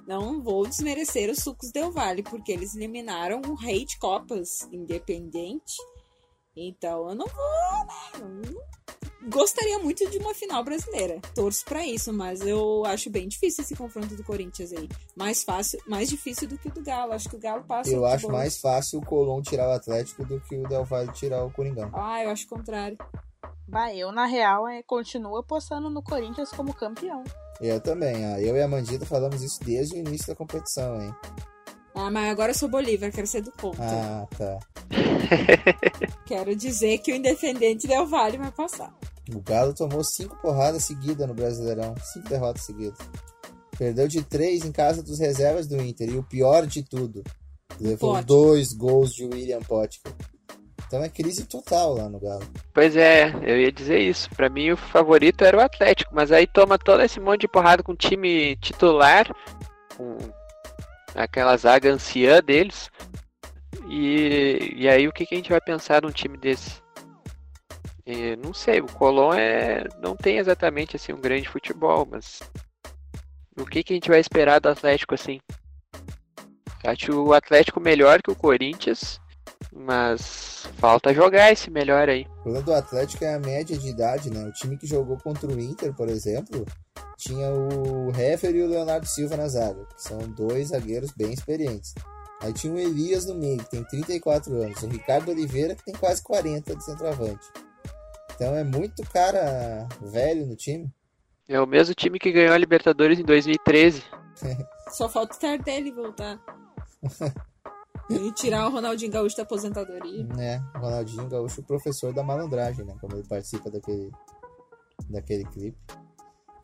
[0.07, 5.73] Não vou desmerecer os Sucos Del Vale, porque eles eliminaram o rei de Copas independente.
[6.55, 8.53] Então eu não vou, né?
[9.21, 11.19] Gostaria muito de uma final brasileira.
[11.33, 14.87] Torço pra isso, mas eu acho bem difícil esse confronto do Corinthians aí.
[15.15, 17.13] Mais fácil, mais difícil do que o do Galo.
[17.13, 17.89] Acho que o Galo passa.
[17.89, 21.43] Eu acho mais fácil o Colom tirar o Atlético do que o Del Valle tirar
[21.43, 21.89] o Coringão.
[21.93, 22.97] Ah, eu acho o contrário.
[23.67, 27.23] Bah, eu, na real, é, continuo apostando no Corinthians como campeão.
[27.59, 28.37] Eu também, ó.
[28.37, 31.13] Eu e a Mandita falamos isso desde o início da competição, hein?
[31.97, 33.83] Ah, mas agora eu sou Bolívar, quero ser do contra.
[33.83, 34.59] Ah, tá.
[36.25, 38.93] Quero dizer que o Independente Del Vale vai passar.
[39.33, 41.95] O Galo tomou cinco porradas seguidas no Brasileirão.
[42.13, 42.97] Cinco derrotas seguidas.
[43.77, 46.09] Perdeu de três em casa dos reservas do Inter.
[46.09, 47.23] E o pior de tudo,
[47.79, 48.25] levou Potker.
[48.25, 50.13] dois gols de William Potker.
[50.87, 52.47] Então é crise total lá no Galo.
[52.73, 54.29] Pois é, eu ia dizer isso.
[54.29, 57.83] Pra mim o favorito era o Atlético, mas aí toma todo esse monte de porrada
[57.83, 59.27] com o time titular,
[59.97, 60.17] com
[61.17, 62.89] aquela zaga anciã deles.
[63.89, 66.81] E, e aí o que, que a gente vai pensar num time desse?
[68.05, 72.39] E, não sei, o Colón é, não tem exatamente assim um grande futebol, mas
[73.57, 75.41] o que, que a gente vai esperar do Atlético assim?
[76.85, 79.19] Acho o Atlético melhor que o Corinthians,
[79.77, 82.25] mas falta jogar esse melhor aí.
[82.39, 84.43] O problema do Atlético é a média de idade, né?
[84.45, 86.65] O time que jogou contra o Inter, por exemplo,
[87.17, 91.93] tinha o Heffer e o Leonardo Silva na zaga, que são dois zagueiros bem experientes.
[92.41, 94.81] Aí tinha o Elias no meio, que tem 34 anos.
[94.83, 97.47] O Ricardo Oliveira, que tem quase 40 de centroavante.
[98.35, 100.91] Então é muito cara velho no time.
[101.47, 104.03] É o mesmo time que ganhou a Libertadores em 2013.
[104.91, 106.39] Só falta o Tardelli voltar.
[108.09, 110.23] e tirar o Ronaldinho Gaúcho da aposentadoria.
[110.25, 110.63] né?
[110.75, 112.95] O Ronaldinho Gaúcho, o professor da malandragem, né?
[113.01, 114.11] Como ele participa daquele,
[115.09, 115.77] daquele clipe.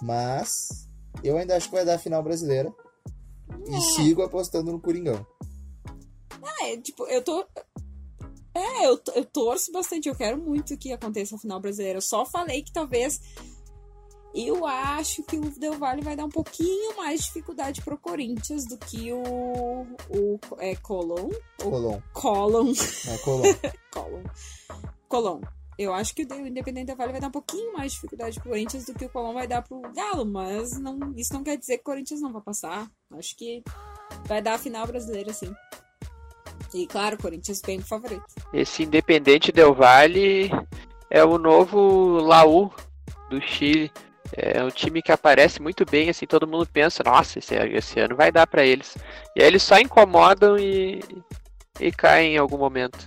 [0.01, 0.88] Mas
[1.23, 2.73] eu ainda acho que vai dar a final brasileira.
[3.67, 5.25] E sigo apostando no Coringão.
[6.41, 7.45] Ah, é, tipo, eu tô.
[8.56, 10.10] É, eu, eu torço bastante.
[10.10, 11.97] Eu quero muito que aconteça a final brasileira.
[11.97, 13.19] Eu só falei que talvez.
[14.34, 18.65] Eu acho que o Del Valle vai dar um pouquinho mais de dificuldade pro Corinthians
[18.65, 19.86] do que o.
[20.10, 21.30] O é, Colom?
[21.62, 22.02] O Colom.
[22.13, 22.74] Colom.
[23.08, 23.17] É.
[23.91, 24.24] Colom.
[25.08, 25.41] Colom.
[25.78, 28.50] Eu acho que o Independente Del Vale vai dar um pouquinho mais de dificuldade pro
[28.50, 31.78] Corinthians do que o Colom vai dar pro Galo, mas não, isso não quer dizer
[31.78, 32.89] que o Corinthians não vai passar.
[33.12, 33.63] Acho que
[34.26, 35.54] vai dar a final brasileira, sim.
[36.74, 38.26] E claro, o Corinthians bem favorito.
[38.52, 40.50] Esse Independente Del Valle
[41.10, 42.72] é o novo Laú
[43.30, 43.91] do Chile.
[44.36, 48.15] É um time que aparece muito bem, assim, todo mundo pensa, nossa, esse, esse ano
[48.15, 48.96] vai dar pra eles.
[49.36, 51.00] E aí eles só incomodam e,
[51.80, 53.06] e caem em algum momento.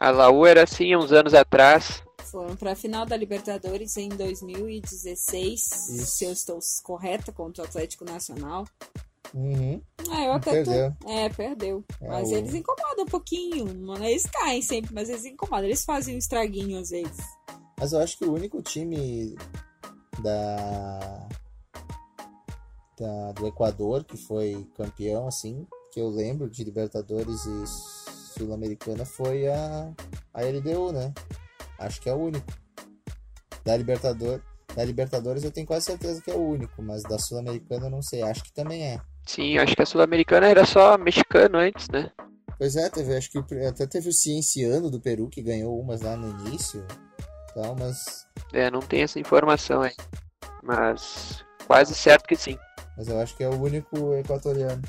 [0.00, 2.02] A Laú era assim uns anos atrás.
[2.24, 6.06] Foram pra final da Libertadores em 2016, Isso.
[6.06, 8.64] se eu estou correta, contra o Atlético Nacional.
[9.34, 9.80] Uhum.
[10.10, 10.70] Ah, eu até tô...
[10.70, 10.92] Perdeu.
[11.06, 11.84] É, perdeu.
[12.00, 13.66] É, mas o- eles incomodam um pouquinho.
[13.86, 14.04] Mano.
[14.04, 15.64] Eles caem sempre, mas eles incomodam.
[15.66, 17.24] Eles fazem um estraguinho às vezes.
[17.78, 19.34] Mas eu acho que o único time
[20.22, 21.28] da,
[22.98, 27.66] da do Equador que foi campeão, assim, que eu lembro de Libertadores e
[28.38, 29.92] Sul-Americana foi a,
[30.32, 31.12] a LDU, né?
[31.78, 32.46] Acho que é o único.
[33.64, 34.42] Da Libertadores,
[34.74, 38.02] da Libertadores eu tenho quase certeza que é o único, mas da Sul-Americana eu não
[38.02, 39.00] sei, acho que também é.
[39.26, 42.10] Sim, acho que a Sul-Americana era só mexicano antes, né?
[42.58, 46.16] Pois é, teve, acho que até teve o Cienciano do Peru que ganhou umas lá
[46.16, 46.86] no início,
[47.54, 49.94] tal, mas É, não tem essa informação aí.
[50.62, 52.58] Mas quase certo que sim.
[52.96, 54.82] Mas eu acho que é o único equatoriano.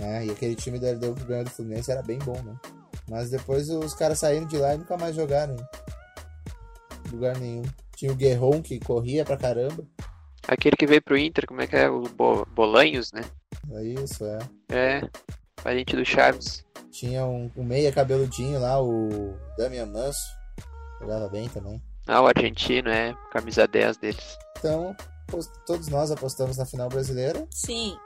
[0.00, 2.54] É, e aquele time da LDU que ganhou do Fluminense era bem bom, né?
[3.08, 5.56] Mas depois os caras saíram de lá e nunca mais jogaram
[7.06, 7.62] em lugar nenhum.
[7.96, 9.84] Tinha o Guerron que corria pra caramba.
[10.48, 11.88] Aquele que veio pro Inter, como é que é?
[11.88, 13.22] O Bo- Bolanhos, né?
[13.72, 14.38] É isso, é.
[14.70, 15.02] É,
[15.62, 16.64] parente do Chaves.
[16.90, 20.39] Tinha um, um meia cabeludinho lá, o Damian Manso.
[21.00, 21.82] Jogava bem também.
[22.06, 24.38] Ah, o argentino, é, camisa 10 deles.
[24.58, 24.94] Então,
[25.66, 27.46] todos nós apostamos na final brasileira.
[27.50, 27.96] Sim.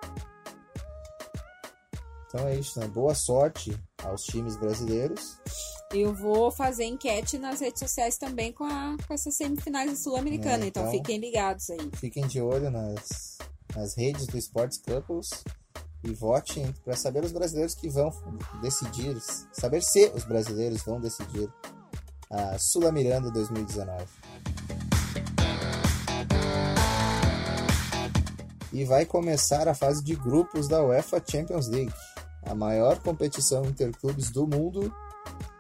[2.28, 2.86] Então é isso, né?
[2.88, 5.38] Boa sorte aos times brasileiros.
[5.92, 10.64] Eu vou fazer enquete nas redes sociais também com, a, com essas semifinais da Sul-Americana.
[10.64, 11.90] É, então, então- fiquem ligados aí.
[11.95, 13.38] Fiquem de olho nas,
[13.76, 15.28] nas redes do Sports Couples
[16.03, 18.11] e vote para saber os brasileiros que vão
[18.61, 19.16] decidir,
[19.53, 21.49] saber se os brasileiros vão decidir
[22.30, 24.04] a Sula Miranda 2019.
[28.72, 31.92] E vai começar a fase de grupos da UEFA Champions League,
[32.44, 34.92] a maior competição interclubes do mundo.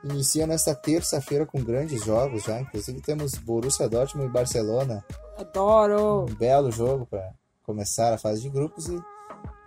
[0.02, 5.04] Inicia nesta terça-feira com grandes jogos já, inclusive temos Borussia Dortmund e Barcelona.
[5.38, 6.26] Adoro!
[6.28, 9.00] Um belo jogo para começar a fase de grupos e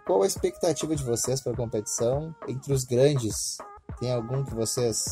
[0.06, 3.58] qual a expectativa de vocês para a competição entre os grandes?
[4.00, 5.04] Tem algum que vocês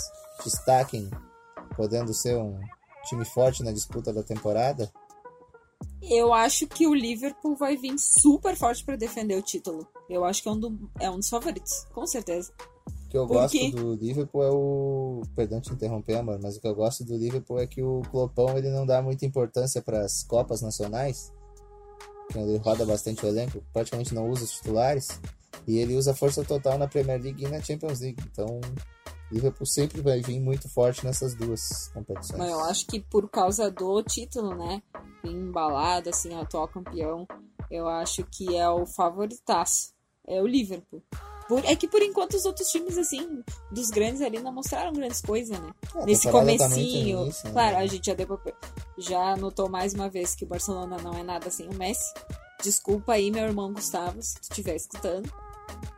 [0.44, 1.10] destaquem
[1.76, 2.60] podendo ser um
[3.08, 4.92] time forte na disputa da temporada?
[6.02, 9.88] Eu acho que o Liverpool vai vir super forte para defender o título.
[10.10, 12.52] Eu acho que é um, do, é um dos favoritos, com certeza.
[12.88, 15.22] O que eu Porque- gosto do Liverpool é o.
[15.36, 18.58] Perdão te interromper, amor, mas o que eu gosto do Liverpool é que o Clopão
[18.58, 21.32] ele não dá muita importância para as Copas Nacionais.
[22.36, 25.08] Ele roda bastante o elenco, praticamente não usa os titulares.
[25.68, 28.22] E ele usa força total na Premier League e na Champions League.
[28.32, 32.38] Então, o Liverpool sempre vai vir muito forte nessas duas competições.
[32.40, 34.82] Mas eu acho que por causa do título, né?
[35.24, 37.28] Embalado, assim, atual campeão,
[37.72, 39.94] eu acho que é o favoritaço.
[40.28, 41.02] É o Liverpool.
[41.48, 45.22] Por- é que por enquanto os outros times, assim, dos grandes ali não mostraram grandes
[45.22, 45.72] coisas, né?
[45.96, 47.18] É, Nesse tá comecinho.
[47.20, 47.52] no início, né?
[47.52, 48.54] Claro, a gente já, deu pra-
[48.98, 52.12] já notou mais uma vez que o Barcelona não é nada sem o Messi.
[52.64, 55.32] Desculpa aí, meu irmão Gustavo, se tu estiver escutando.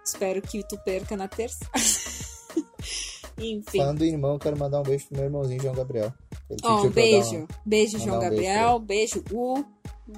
[0.03, 1.65] Espero que tu perca na terça.
[3.37, 3.77] Enfim.
[3.79, 6.13] Falando em irmão, quero mandar um beijo pro meu irmãozinho João Gabriel.
[6.49, 7.47] Ele pediu um beijo.
[7.65, 8.79] Beijo, João um Gabriel.
[8.79, 9.65] Beijo, Gu.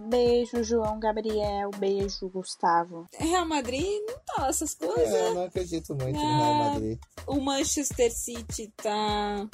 [0.08, 1.70] Beijo, João Gabriel.
[1.78, 3.08] Beijo, Gustavo.
[3.18, 5.14] Real Madrid não tá lá essas coisas.
[5.14, 7.00] É, eu não acredito muito no Ah, Real Madrid.
[7.28, 9.47] O Manchester City tá.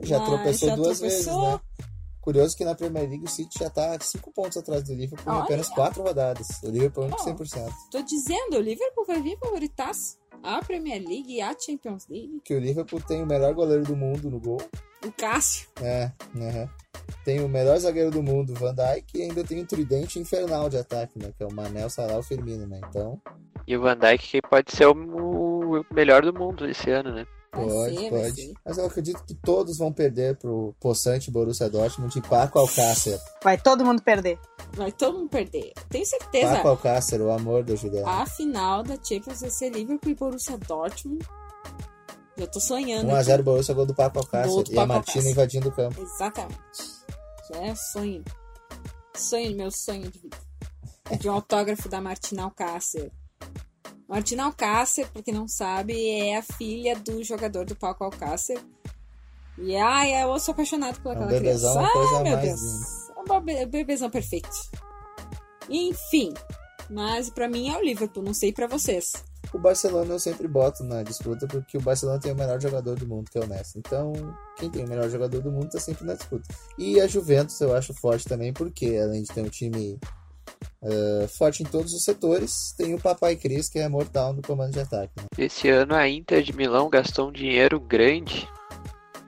[0.00, 1.40] Já Mas tropeçou já duas tropeçou.
[1.50, 1.60] vezes, né?
[2.26, 5.36] Curioso que na Premier League o City já tá 5 pontos atrás do Liverpool em
[5.36, 5.44] Olha.
[5.44, 6.48] apenas 4 rodadas.
[6.64, 7.16] O Liverpool é Ó.
[7.18, 7.72] 100%.
[7.88, 10.18] Tô dizendo, o Liverpool vai vir favoritaço.
[10.42, 12.40] A Premier League e a Champions League.
[12.44, 14.60] Que o Liverpool tem o melhor goleiro do mundo no gol.
[15.06, 15.68] O Cássio.
[15.80, 16.68] É, né?
[17.24, 20.78] Tem o melhor zagueiro do mundo, Van Dijk, e ainda tem um tridente infernal de
[20.78, 21.32] ataque, né?
[21.38, 22.80] Que é o Manel, Salah e o Firmino, né?
[22.88, 23.20] Então,
[23.68, 24.94] E o Van Dijk que pode ser o,
[25.80, 27.24] o melhor do mundo esse ano, né?
[27.50, 28.54] Pode, ser, pode.
[28.64, 33.18] Mas eu acredito que todos vão perder pro possante Borussia Dortmund e Paco Alcácer.
[33.42, 34.38] Vai todo mundo perder.
[34.74, 35.72] Vai todo mundo perder.
[35.88, 36.56] Tenho certeza.
[36.56, 38.08] Paco Alcácer, o amor da Juliana.
[38.22, 41.26] A final da Champions vai ser Liverpool e Borussia Dortmund.
[42.36, 43.08] Já tô sonhando.
[43.10, 44.62] 1x0 Borussia, gol do Paco Alcácer.
[44.62, 45.30] Do E a Paco Martina Alcácer.
[45.30, 46.02] invadindo o campo.
[46.02, 46.58] Exatamente.
[47.50, 48.24] Já é sonho.
[49.16, 50.36] Sonho, meu sonho de vida.
[51.18, 53.10] De um autógrafo da Martina Alcácer.
[54.08, 58.58] Martina Alcácer, pra quem não sabe, é a filha do jogador do Paco Alcácer.
[59.58, 62.16] E ai, eu sou apaixonado por É um aquela bebezão, criança.
[62.16, 62.60] Ai, meu Deus.
[63.10, 64.48] É um be- bebezão perfeito.
[65.68, 66.32] Enfim.
[66.88, 69.12] Mas pra mim é o Liverpool, não sei pra vocês.
[69.52, 73.06] O Barcelona eu sempre boto na disputa porque o Barcelona tem o melhor jogador do
[73.06, 73.78] mundo, que é o Messi.
[73.78, 74.12] Então,
[74.56, 76.44] quem tem o melhor jogador do mundo tá sempre na disputa.
[76.78, 79.98] E a Juventus eu acho forte também, porque além de ter um time
[80.82, 84.72] eh, forte em todos os setores, tem o Papai Cris, que é mortal no comando
[84.72, 85.12] de ataque.
[85.16, 85.24] né?
[85.38, 88.48] Esse ano a Inter de Milão gastou um dinheiro grande.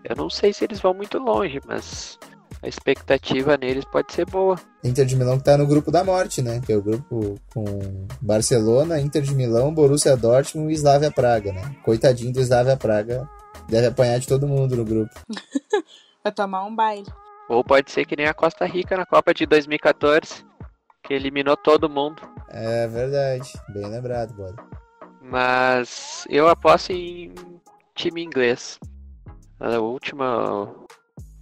[0.05, 2.19] Eu não sei se eles vão muito longe, mas
[2.63, 4.59] a expectativa neles pode ser boa.
[4.83, 6.61] Inter de Milão que tá no grupo da morte, né?
[6.65, 11.77] Que é o grupo com Barcelona, Inter de Milão, Borussia Dortmund e Slavia Praga, né?
[11.85, 13.29] Coitadinho do Slavia Praga.
[13.69, 15.13] Deve apanhar de todo mundo no grupo.
[16.25, 17.07] Vai tomar um baile.
[17.49, 20.45] Ou pode ser que nem a Costa Rica na Copa de 2014,
[21.09, 22.21] que eliminou todo mundo.
[22.51, 23.51] É verdade.
[23.71, 24.55] Bem lembrado, bora.
[25.23, 27.35] Mas eu aposto em
[27.95, 28.79] time inglês.
[29.59, 30.71] A última,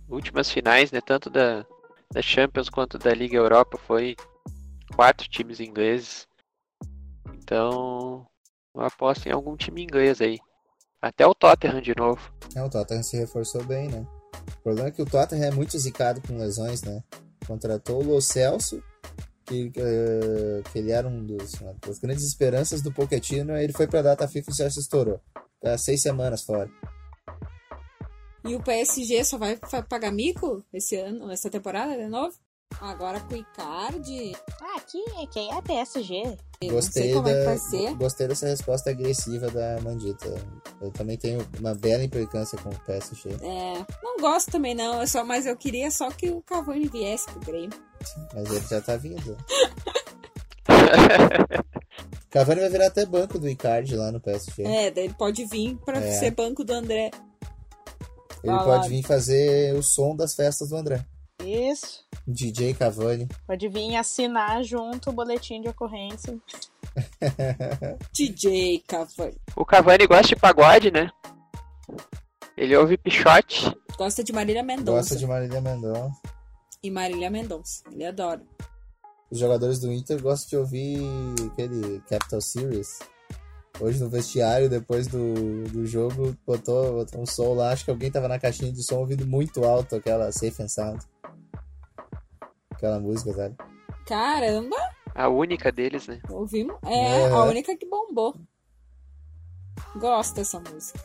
[0.08, 1.66] últimas finais, né, tanto da,
[2.12, 4.14] da Champions quanto da Liga Europa, foi
[4.94, 6.28] quatro times ingleses.
[7.34, 8.24] Então,
[8.72, 10.38] eu aposto em algum time inglês aí.
[11.02, 12.32] Até o Tottenham de novo.
[12.54, 14.06] É, o Tottenham se reforçou bem, né?
[14.58, 17.02] O problema é que o Tottenham é muito zicado com lesões, né?
[17.46, 18.82] Contratou o Lo Celso,
[19.46, 23.86] que, eh, que ele era um dos, uma das grandes esperanças do Pochettino, ele foi
[23.86, 25.20] pra data FIFA e já se estourou.
[25.60, 26.68] Tá seis semanas fora.
[28.44, 32.36] E o PSG só vai pagar mico esse ano, essa temporada de novo?
[32.76, 34.36] Agora com o Icardi.
[34.60, 36.36] Ah, aqui, aqui é PSG.
[36.60, 37.94] Eu Gostei, não sei como é que da, vai ser.
[37.94, 40.26] gostei dessa resposta agressiva da Mandita.
[40.80, 43.30] Eu também tenho uma bela implicância com o PSG.
[43.42, 47.26] É, não gosto também não, eu só, mas eu queria só que o Cavani viesse
[47.30, 47.78] pro Grêmio.
[48.34, 49.36] Mas ele já tá vindo.
[52.30, 54.62] Cavani vai virar até banco do Icardi lá no PSG.
[54.64, 56.18] É, daí ele pode vir pra É.
[56.18, 57.10] ser banco do André.
[58.44, 61.04] Ele pode vir fazer o som das festas do André.
[61.46, 62.04] Isso.
[62.26, 63.28] DJ Cavani.
[63.46, 66.36] Pode vir assinar junto o boletim de ocorrência.
[68.12, 69.36] DJ Cavani.
[69.54, 71.10] O Cavani gosta de pagode, né?
[72.56, 73.72] Ele ouve Pichote.
[73.96, 74.98] Gosta de Marília Mendonça.
[74.98, 76.20] Gosta de Marília Mendonça.
[76.82, 77.82] E Marília Mendonça.
[77.92, 78.42] Ele adora.
[79.30, 81.00] Os jogadores do Inter gostam de ouvir
[81.52, 82.98] aquele Capital Series.
[83.78, 87.72] Hoje no vestiário, depois do, do jogo, botou, botou um som lá.
[87.72, 91.04] Acho que alguém tava na caixinha de som ouvindo muito alto aquela Safe and Sound.
[92.76, 93.56] Aquela música, sabe?
[94.06, 94.76] Caramba!
[95.14, 96.20] A única deles, né?
[96.28, 96.76] Ouvimos.
[96.84, 97.30] É, É.
[97.30, 98.34] a única que bombou.
[99.96, 100.98] Gosto dessa música.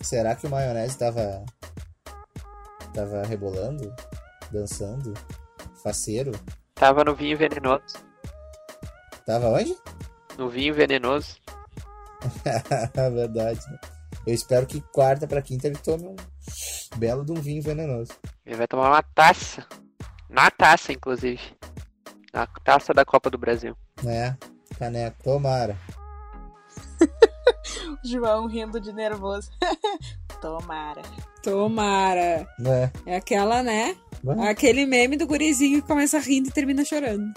[0.00, 1.44] Será que o maionese tava.
[2.94, 3.94] tava rebolando?
[4.50, 5.12] Dançando?
[5.82, 6.32] Faceiro?
[6.74, 7.96] Tava no vinho venenoso.
[9.26, 9.76] Tava onde?
[10.38, 11.36] No vinho venenoso.
[13.14, 13.60] Verdade.
[13.70, 13.78] né?
[14.26, 16.16] Eu espero que quarta pra quinta ele tome um
[16.96, 18.12] belo de um vinho venenoso.
[18.46, 19.66] Ele vai tomar uma taça.
[20.34, 21.40] Na taça, inclusive.
[22.32, 23.76] Na taça da Copa do Brasil.
[24.02, 24.36] Né?
[24.76, 25.78] Caneco, tomara.
[28.04, 29.48] João rindo de nervoso.
[30.42, 31.02] Tomara.
[31.40, 32.48] Tomara.
[32.58, 32.90] Né?
[33.06, 33.96] É aquela, né?
[34.24, 34.48] Vai.
[34.48, 37.32] Aquele meme do gurizinho que começa rindo e termina chorando.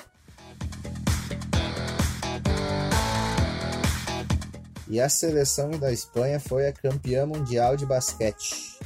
[4.88, 8.80] E a seleção da Espanha foi a campeã mundial de basquete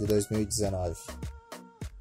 [0.00, 0.96] de 2019.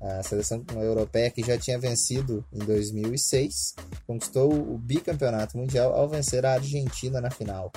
[0.01, 3.75] A seleção europeia que já tinha vencido em 2006
[4.07, 7.71] conquistou o bicampeonato mundial ao vencer a Argentina na final.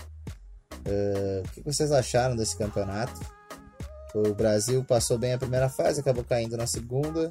[0.86, 3.20] Ah, o que vocês acharam desse campeonato?
[4.14, 7.30] O Brasil passou bem a primeira fase, acabou caindo na segunda.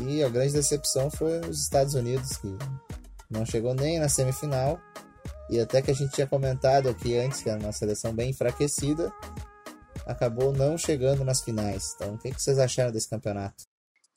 [0.00, 2.54] E a grande decepção foi os Estados Unidos, que
[3.30, 4.80] não chegou nem na semifinal.
[5.48, 9.12] E até que a gente tinha comentado aqui antes, que era uma seleção bem enfraquecida,
[10.06, 11.94] acabou não chegando nas finais.
[11.94, 13.64] Então, o que vocês acharam desse campeonato?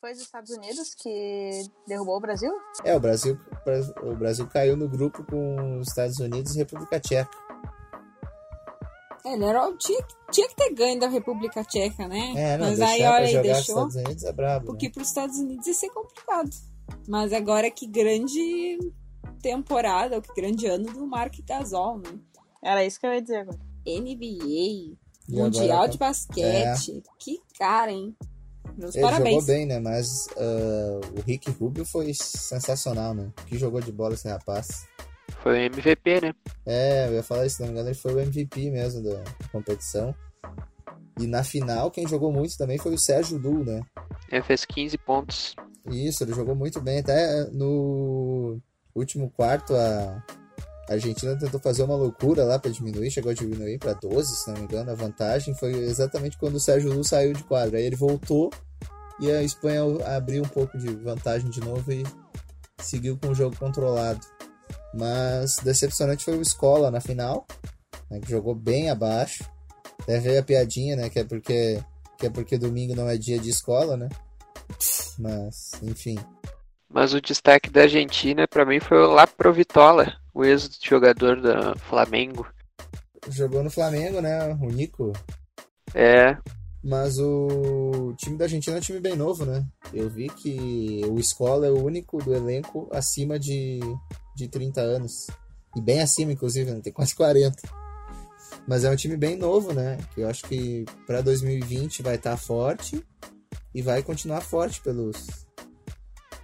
[0.02, 2.52] Foi os Estados Unidos que derrubou o Brasil?
[2.84, 3.38] É, o Brasil,
[4.02, 7.30] o Brasil caiu no grupo com os Estados Unidos e República Tcheca.
[9.24, 12.34] É, ele era, tinha, tinha que ter ganho da República Tcheca, né?
[12.36, 13.76] É, não, Mas aí, olha aí, deixou.
[13.88, 14.92] Estados Unidos é brabo, Porque né?
[14.94, 16.50] para os Estados Unidos ia ser complicado.
[17.08, 18.80] Mas agora que grande
[19.40, 22.10] temporada, ou que grande ano do Mark Gasol, né?
[22.64, 23.60] Era isso que eu ia dizer agora.
[23.86, 24.98] NBA, E
[25.30, 27.04] Mundial agora- de Basquete.
[27.20, 28.16] Que cara, hein?
[28.78, 29.42] Meus Ele parabéns.
[29.42, 29.80] jogou bem, né?
[29.80, 33.30] Mas ah, o Rick Rubio foi sensacional, né?
[33.46, 34.88] Que jogou de bola esse rapaz.
[35.42, 36.34] Foi o MVP, né?
[36.66, 39.24] É, eu ia falar isso, se não me engano, ele foi o MVP mesmo da
[39.52, 40.14] competição.
[41.20, 43.82] E na final, quem jogou muito também foi o Sérgio Du, né?
[44.32, 45.56] Ele fez 15 pontos.
[45.90, 47.00] Isso, ele jogou muito bem.
[47.00, 48.60] Até no
[48.96, 50.24] último quarto, a
[50.94, 54.58] Argentina tentou fazer uma loucura lá pra diminuir, chegou a diminuir pra 12, se não
[54.58, 54.92] me engano.
[54.92, 57.78] A vantagem foi exatamente quando o Sérgio Lu saiu de quadro.
[57.78, 58.50] Aí ele voltou
[59.20, 59.82] e a Espanha
[60.16, 62.04] abriu um pouco de vantagem de novo e
[62.80, 64.22] seguiu com o jogo controlado.
[64.94, 67.46] Mas decepcionante foi o Escola na final,
[68.10, 69.44] né, que jogou bem abaixo.
[70.02, 71.10] Até veio a piadinha, né?
[71.10, 71.80] Que é porque
[72.22, 74.08] que é porque domingo não é dia de escola, né?
[75.18, 76.20] Mas, enfim.
[76.88, 82.48] Mas o destaque da Argentina, pra mim, foi o Laprovitola, o ex-jogador do Flamengo.
[83.30, 84.54] Jogou no Flamengo, né?
[84.62, 85.14] O Nico.
[85.94, 86.38] É,
[86.84, 89.64] Mas o time da Argentina é um time bem novo, né?
[89.94, 93.80] Eu vi que o Escola é o único do elenco acima de,
[94.36, 95.28] de 30 anos.
[95.76, 96.80] E bem acima, inclusive, né?
[96.82, 97.62] Tem quase 40.
[98.68, 99.98] Mas é um time bem novo, né?
[100.14, 103.06] Que eu acho que para 2020 vai estar forte
[103.74, 105.41] e vai continuar forte pelos,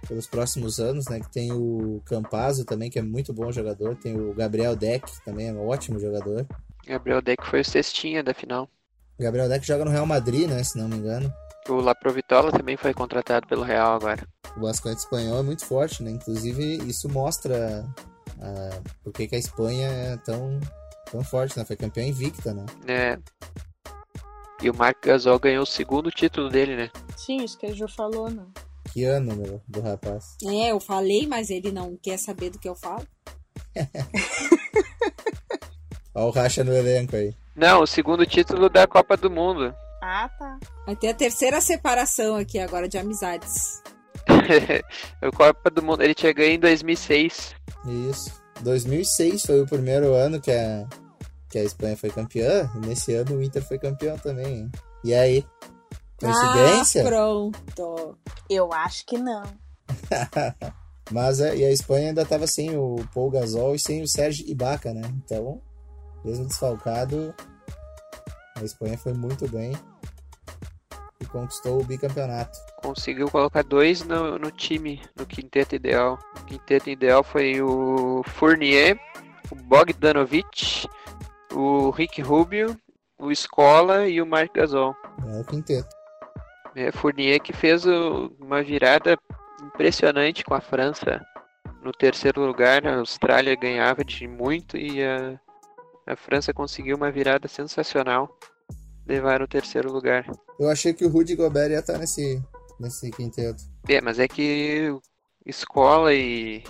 [0.08, 1.20] pelos próximos anos, né?
[1.20, 3.94] Que tem o Campazzo também, que é muito bom jogador.
[3.94, 6.46] Tem o Gabriel Deck, que também é um ótimo jogador.
[6.86, 8.68] Gabriel Deck foi o cestinha da final.
[9.20, 10.64] Gabriel Deck joga no Real Madrid, né?
[10.64, 11.32] Se não me engano.
[11.68, 14.26] O Laprovitola também foi contratado pelo Real agora.
[14.56, 16.10] O basquete espanhol é muito forte, né?
[16.10, 17.84] Inclusive, isso mostra
[18.40, 20.58] ah, por que, a Espanha é tão,
[21.10, 21.64] tão forte, né?
[21.64, 22.64] Foi campeã invicta, né?
[22.86, 23.18] É.
[24.62, 26.90] E o Marc Gasol ganhou o segundo título dele, né?
[27.16, 28.44] Sim, isso que a Ju falou, né?
[28.92, 30.36] Que ano, meu, do rapaz.
[30.44, 33.06] É, eu falei, mas ele não quer saber do que eu falo.
[36.14, 37.34] Olha o racha no elenco aí.
[37.54, 39.74] Não, o segundo título da Copa do Mundo.
[40.02, 40.58] Ah, tá.
[40.86, 43.82] Vai ter a terceira separação aqui agora de amizades.
[45.22, 47.54] o Copa do Mundo, ele tinha ganho em 2006.
[48.10, 48.32] Isso.
[48.60, 50.86] 2006 foi o primeiro ano que a,
[51.48, 52.70] que a Espanha foi campeã.
[52.76, 54.70] E nesse ano o Inter foi campeão também.
[55.04, 55.44] E aí?
[56.20, 57.02] Coincidência?
[57.02, 58.18] Ah, pronto.
[58.48, 59.42] Eu acho que não.
[61.10, 64.46] Mas é, e a Espanha ainda tava sem o Paul Gasol e sem o Sérgio
[64.46, 65.02] Ibaka, né?
[65.24, 65.60] Então,
[66.24, 67.34] mesmo desfalcado,
[68.56, 69.72] a Espanha foi muito bem.
[71.20, 72.58] e conquistou o bicampeonato.
[72.82, 76.18] Conseguiu colocar dois no, no time, no quinteto ideal.
[76.40, 78.98] O quinteto ideal foi o Fournier,
[79.50, 80.86] o Bogdanovic,
[81.54, 82.78] o Rick Rubio,
[83.18, 84.94] o Escola e o Marc Gasol.
[85.26, 85.97] É o quinteto.
[86.78, 89.18] É, Fournier que fez o- uma virada
[89.62, 91.20] impressionante com a França
[91.82, 92.86] no terceiro lugar.
[92.86, 95.40] A Austrália ganhava de muito e a,
[96.06, 98.28] a França conseguiu uma virada sensacional.
[99.06, 100.24] Levar o terceiro lugar.
[100.60, 102.40] Eu achei que o Rudy Gobert ia estar nesse,
[102.78, 103.64] nesse quinteto.
[103.88, 104.94] É, mas é que
[105.46, 106.62] escola e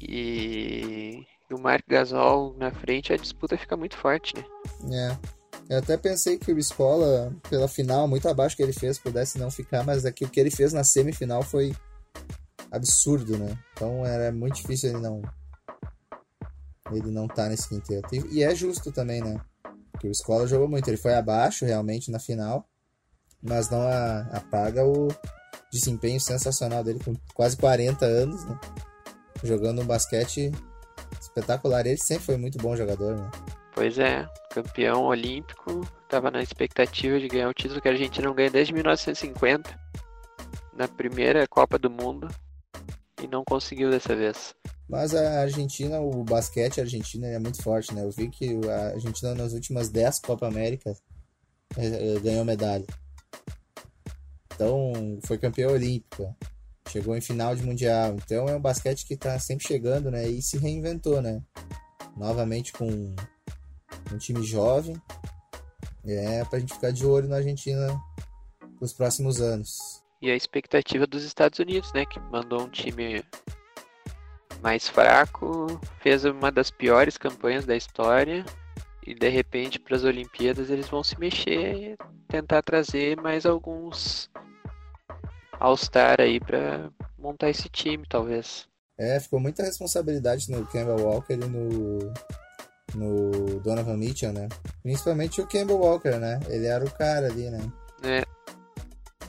[0.00, 4.44] e o Marc Gasol na frente, a disputa fica muito forte, né?
[4.92, 5.39] É.
[5.70, 9.52] Eu até pensei que o Escola, pela final, muito abaixo que ele fez, pudesse não
[9.52, 11.72] ficar, mas aqui o que ele fez na semifinal foi
[12.72, 13.56] absurdo, né?
[13.72, 15.22] Então era muito difícil ele não
[16.90, 18.12] ele não tá nesse quinteto.
[18.32, 19.40] E, é justo também, né?
[19.92, 22.68] Porque o Escola jogou muito, ele foi abaixo realmente na final,
[23.40, 25.06] mas não a- apaga o
[25.72, 28.58] desempenho sensacional dele com quase 40 anos, né?
[29.44, 30.50] Jogando um basquete
[31.20, 31.86] espetacular.
[31.86, 33.30] Ele sempre foi muito bom jogador, né?
[33.80, 38.34] Pois é, campeão olímpico, tava na expectativa de ganhar o título que a Argentina não
[38.34, 39.74] ganha desde 1950,
[40.76, 42.28] na primeira Copa do Mundo,
[43.22, 44.54] e não conseguiu dessa vez.
[44.86, 48.04] Mas a Argentina, o basquete argentino é muito forte, né?
[48.04, 50.94] Eu vi que a Argentina nas últimas 10 Copa América
[51.78, 52.84] eh, eh, ganhou medalha.
[54.54, 54.92] Então,
[55.24, 56.36] foi campeão olímpico.
[56.86, 58.14] Chegou em final de mundial.
[58.22, 60.28] Então, é um basquete que tá sempre chegando, né?
[60.28, 61.40] E se reinventou, né?
[62.14, 63.16] Novamente com
[64.12, 65.00] um time jovem.
[66.04, 68.00] É pra gente ficar de olho na Argentina
[68.80, 70.02] nos próximos anos.
[70.22, 73.24] E a expectativa dos Estados Unidos, né, que mandou um time
[74.62, 78.44] mais fraco, fez uma das piores campanhas da história,
[79.06, 84.30] e de repente para as Olimpíadas eles vão se mexer e tentar trazer mais alguns
[85.58, 88.68] All-Star aí para montar esse time, talvez.
[88.98, 92.12] É, ficou muita responsabilidade no Campbell Walker e no,
[92.94, 94.48] no Donovan Mitchell, né?
[94.82, 96.40] Principalmente o Campbell Walker, né?
[96.48, 97.60] Ele era o cara ali, né?
[98.02, 98.24] É,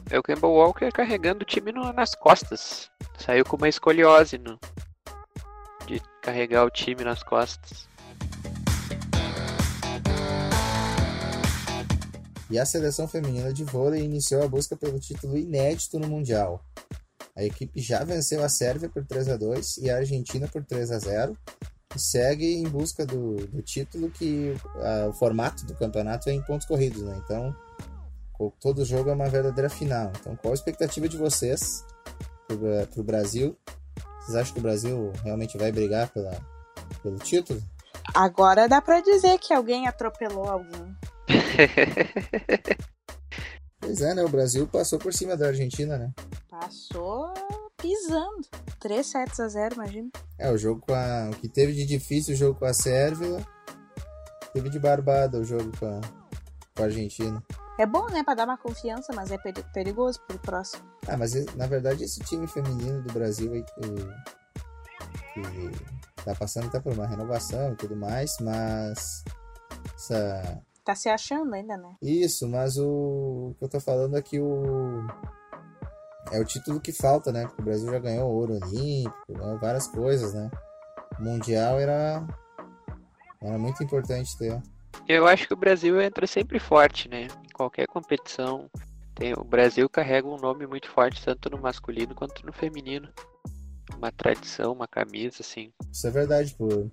[0.10, 2.90] é o Campbell Walker carregando o time no- nas costas.
[3.18, 4.60] Saiu com uma escoliose no,
[5.88, 7.88] de carregar o time nas costas.
[12.50, 16.62] E a seleção feminina de vôlei iniciou a busca pelo título inédito no Mundial.
[17.34, 20.92] A equipe já venceu a Sérvia por 3 a 2 e a Argentina por 3
[20.92, 21.38] a 0
[21.96, 26.42] e segue em busca do, do título que ah, o formato do campeonato é em
[26.42, 27.22] pontos corridos, né?
[27.24, 27.56] Então,
[28.60, 30.12] todo jogo é uma verdadeira final.
[30.20, 31.86] Então, qual a expectativa de vocês
[32.48, 33.58] para o Brasil?
[34.20, 36.32] Vocês acham que o Brasil realmente vai brigar pela,
[37.02, 37.62] pelo título?
[38.14, 40.96] Agora dá pra dizer que alguém atropelou alguém.
[43.82, 44.24] Pois é, né?
[44.24, 46.12] O Brasil passou por cima da Argentina, né?
[46.48, 47.34] Passou
[47.82, 48.48] pisando.
[48.80, 50.10] 3 sets a 0, imagina.
[50.38, 51.30] É, o jogo com a.
[51.32, 53.46] O que teve de difícil o jogo com a Sérvia.
[54.54, 56.02] Teve de barbada o jogo com a,
[56.76, 57.42] com a Argentina.
[57.80, 60.84] É bom, né, pra dar uma confiança, mas é peri- perigoso pro próximo.
[61.08, 63.82] Ah, mas na verdade esse time feminino do Brasil aí que,
[65.34, 69.24] que tá passando até por uma renovação e tudo mais, mas.
[69.96, 71.96] Essa, Tá se achando ainda, né?
[72.02, 75.06] Isso, mas o, o que eu tô falando aqui o
[76.32, 77.46] é o título que falta, né?
[77.46, 80.50] Porque o Brasil já ganhou ouro olímpico, ganhou várias coisas, né?
[81.20, 82.26] O mundial era
[83.42, 84.62] era muito importante ter.
[85.08, 87.24] Eu acho que o Brasil entra sempre forte, né?
[87.24, 88.70] Em qualquer competição.
[89.16, 93.10] Tem, o Brasil carrega um nome muito forte, tanto no masculino quanto no feminino.
[93.98, 95.72] Uma tradição, uma camisa, assim.
[95.92, 96.90] Isso é verdade, por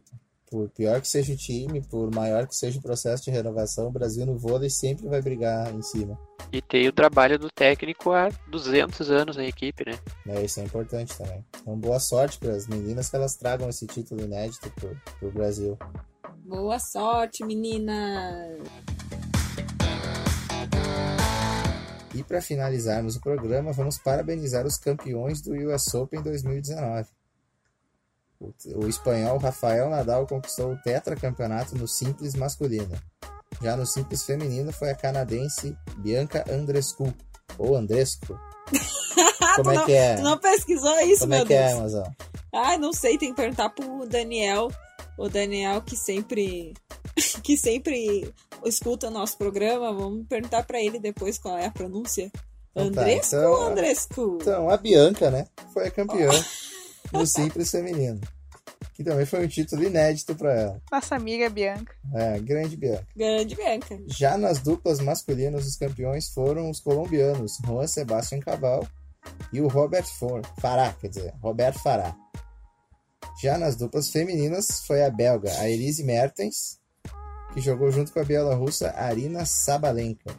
[0.50, 3.92] por pior que seja o time, por maior que seja o processo de renovação, o
[3.92, 6.18] Brasil no vôlei sempre vai brigar em cima.
[6.50, 9.98] E tem o trabalho do técnico há 200 anos na equipe, né?
[10.24, 10.44] Né?
[10.44, 11.44] Isso é importante também.
[11.60, 15.78] Então, boa sorte para as meninas que elas tragam esse título inédito pro, pro Brasil.
[16.44, 18.56] Boa sorte, menina!
[22.14, 27.06] E para finalizarmos o programa, vamos parabenizar os campeões do US Open 2019.
[28.40, 32.96] O, o espanhol Rafael Nadal conquistou o tetracampeonato no simples masculino.
[33.60, 37.12] Já no simples feminino foi a canadense Bianca Andrescu,
[37.58, 38.38] ou Andrescu.
[39.56, 40.16] Como é que é?
[40.16, 41.78] Tu não pesquisou isso, Como meu é que é, Deus?
[41.78, 42.06] Amazon?
[42.54, 44.70] Ai, não sei, tem que perguntar pro Daniel.
[45.16, 46.74] O Daniel que sempre
[47.42, 48.32] que sempre
[48.64, 52.30] escuta nosso programa, vamos perguntar pra ele depois qual é a pronúncia.
[52.70, 54.38] Então tá, Andrescu então, ou Andrescu?
[54.40, 56.30] Então, a Bianca, né, foi a campeã
[57.12, 58.20] no simples feminino.
[58.94, 60.82] que também foi um título inédito para ela.
[60.90, 61.94] Nossa amiga Bianca.
[62.14, 63.06] É, grande Bianca.
[63.16, 64.00] Grande Bianca.
[64.06, 68.86] Já nas duplas masculinas, os campeões foram os colombianos Juan Sebastián Cabal
[69.52, 72.16] e o Robert For Farah, quer dizer, Roberto Farah.
[73.40, 76.80] Já nas duplas femininas foi a belga a Elise Mertens,
[77.54, 80.34] que jogou junto com a bielorrussa Arina Sabalenka.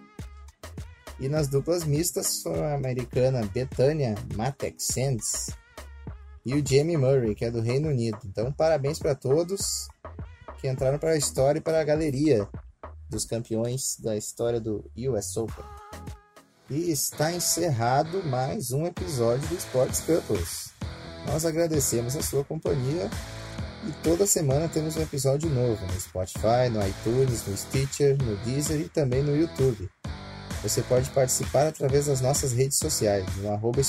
[1.18, 5.48] E nas duplas mistas foram a americana Betânia Matek Sands
[6.46, 8.20] e o Jamie Murray, que é do Reino Unido.
[8.26, 9.88] Então, parabéns para todos
[10.60, 12.48] que entraram para a história e para a galeria
[13.10, 15.66] dos campeões da história do US Open.
[16.70, 20.72] E está encerrado mais um episódio do Sports Couples.
[21.26, 23.10] Nós agradecemos a sua companhia
[23.88, 28.82] e toda semana temos um episódio novo no Spotify, no iTunes, no Stitcher, no Deezer
[28.82, 29.90] e também no YouTube.
[30.62, 33.82] Você pode participar através das nossas redes sociais, no arroba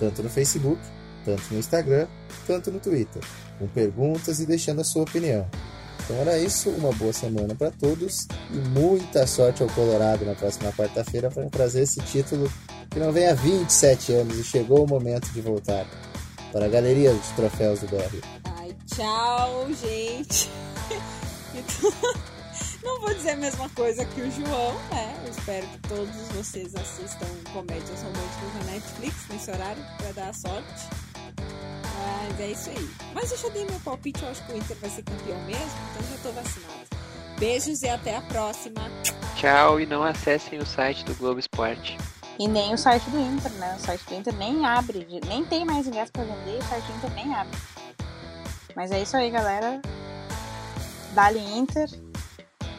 [0.00, 0.80] tanto no Facebook,
[1.24, 2.08] tanto no Instagram,
[2.46, 3.22] tanto no Twitter,
[3.58, 5.46] com perguntas e deixando a sua opinião.
[6.02, 10.72] Então era isso, uma boa semana para todos e muita sorte ao Colorado na próxima
[10.72, 12.50] quarta-feira para trazer esse título
[12.90, 15.86] que não vem há 27 anos e chegou o momento de voltar
[16.50, 18.18] para a galeria de troféus do BR.
[18.56, 20.50] Ai, tchau, gente.
[22.82, 25.14] Não vou dizer a mesma coisa que o João, né?
[25.24, 30.32] Eu espero que todos vocês assistam comédias românticas na Netflix nesse horário para dar a
[30.32, 30.88] sorte.
[31.36, 32.90] Mas é isso aí.
[33.12, 35.78] Mas eu já dei meu palpite, eu acho que o Inter vai ser campeão mesmo,
[35.90, 36.86] então já tô vacinada.
[37.38, 38.80] Beijos e até a próxima.
[39.36, 41.98] Tchau e não acessem o site do Globo Esporte.
[42.38, 43.76] E nem o site do Inter, né?
[43.78, 46.96] O site do Inter nem abre, nem tem mais ingresso pra vender, o site do
[46.96, 47.58] Inter nem abre.
[48.74, 49.82] Mas é isso aí, galera.
[51.12, 51.88] Dali Inter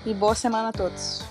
[0.05, 1.30] e boa semana a todos.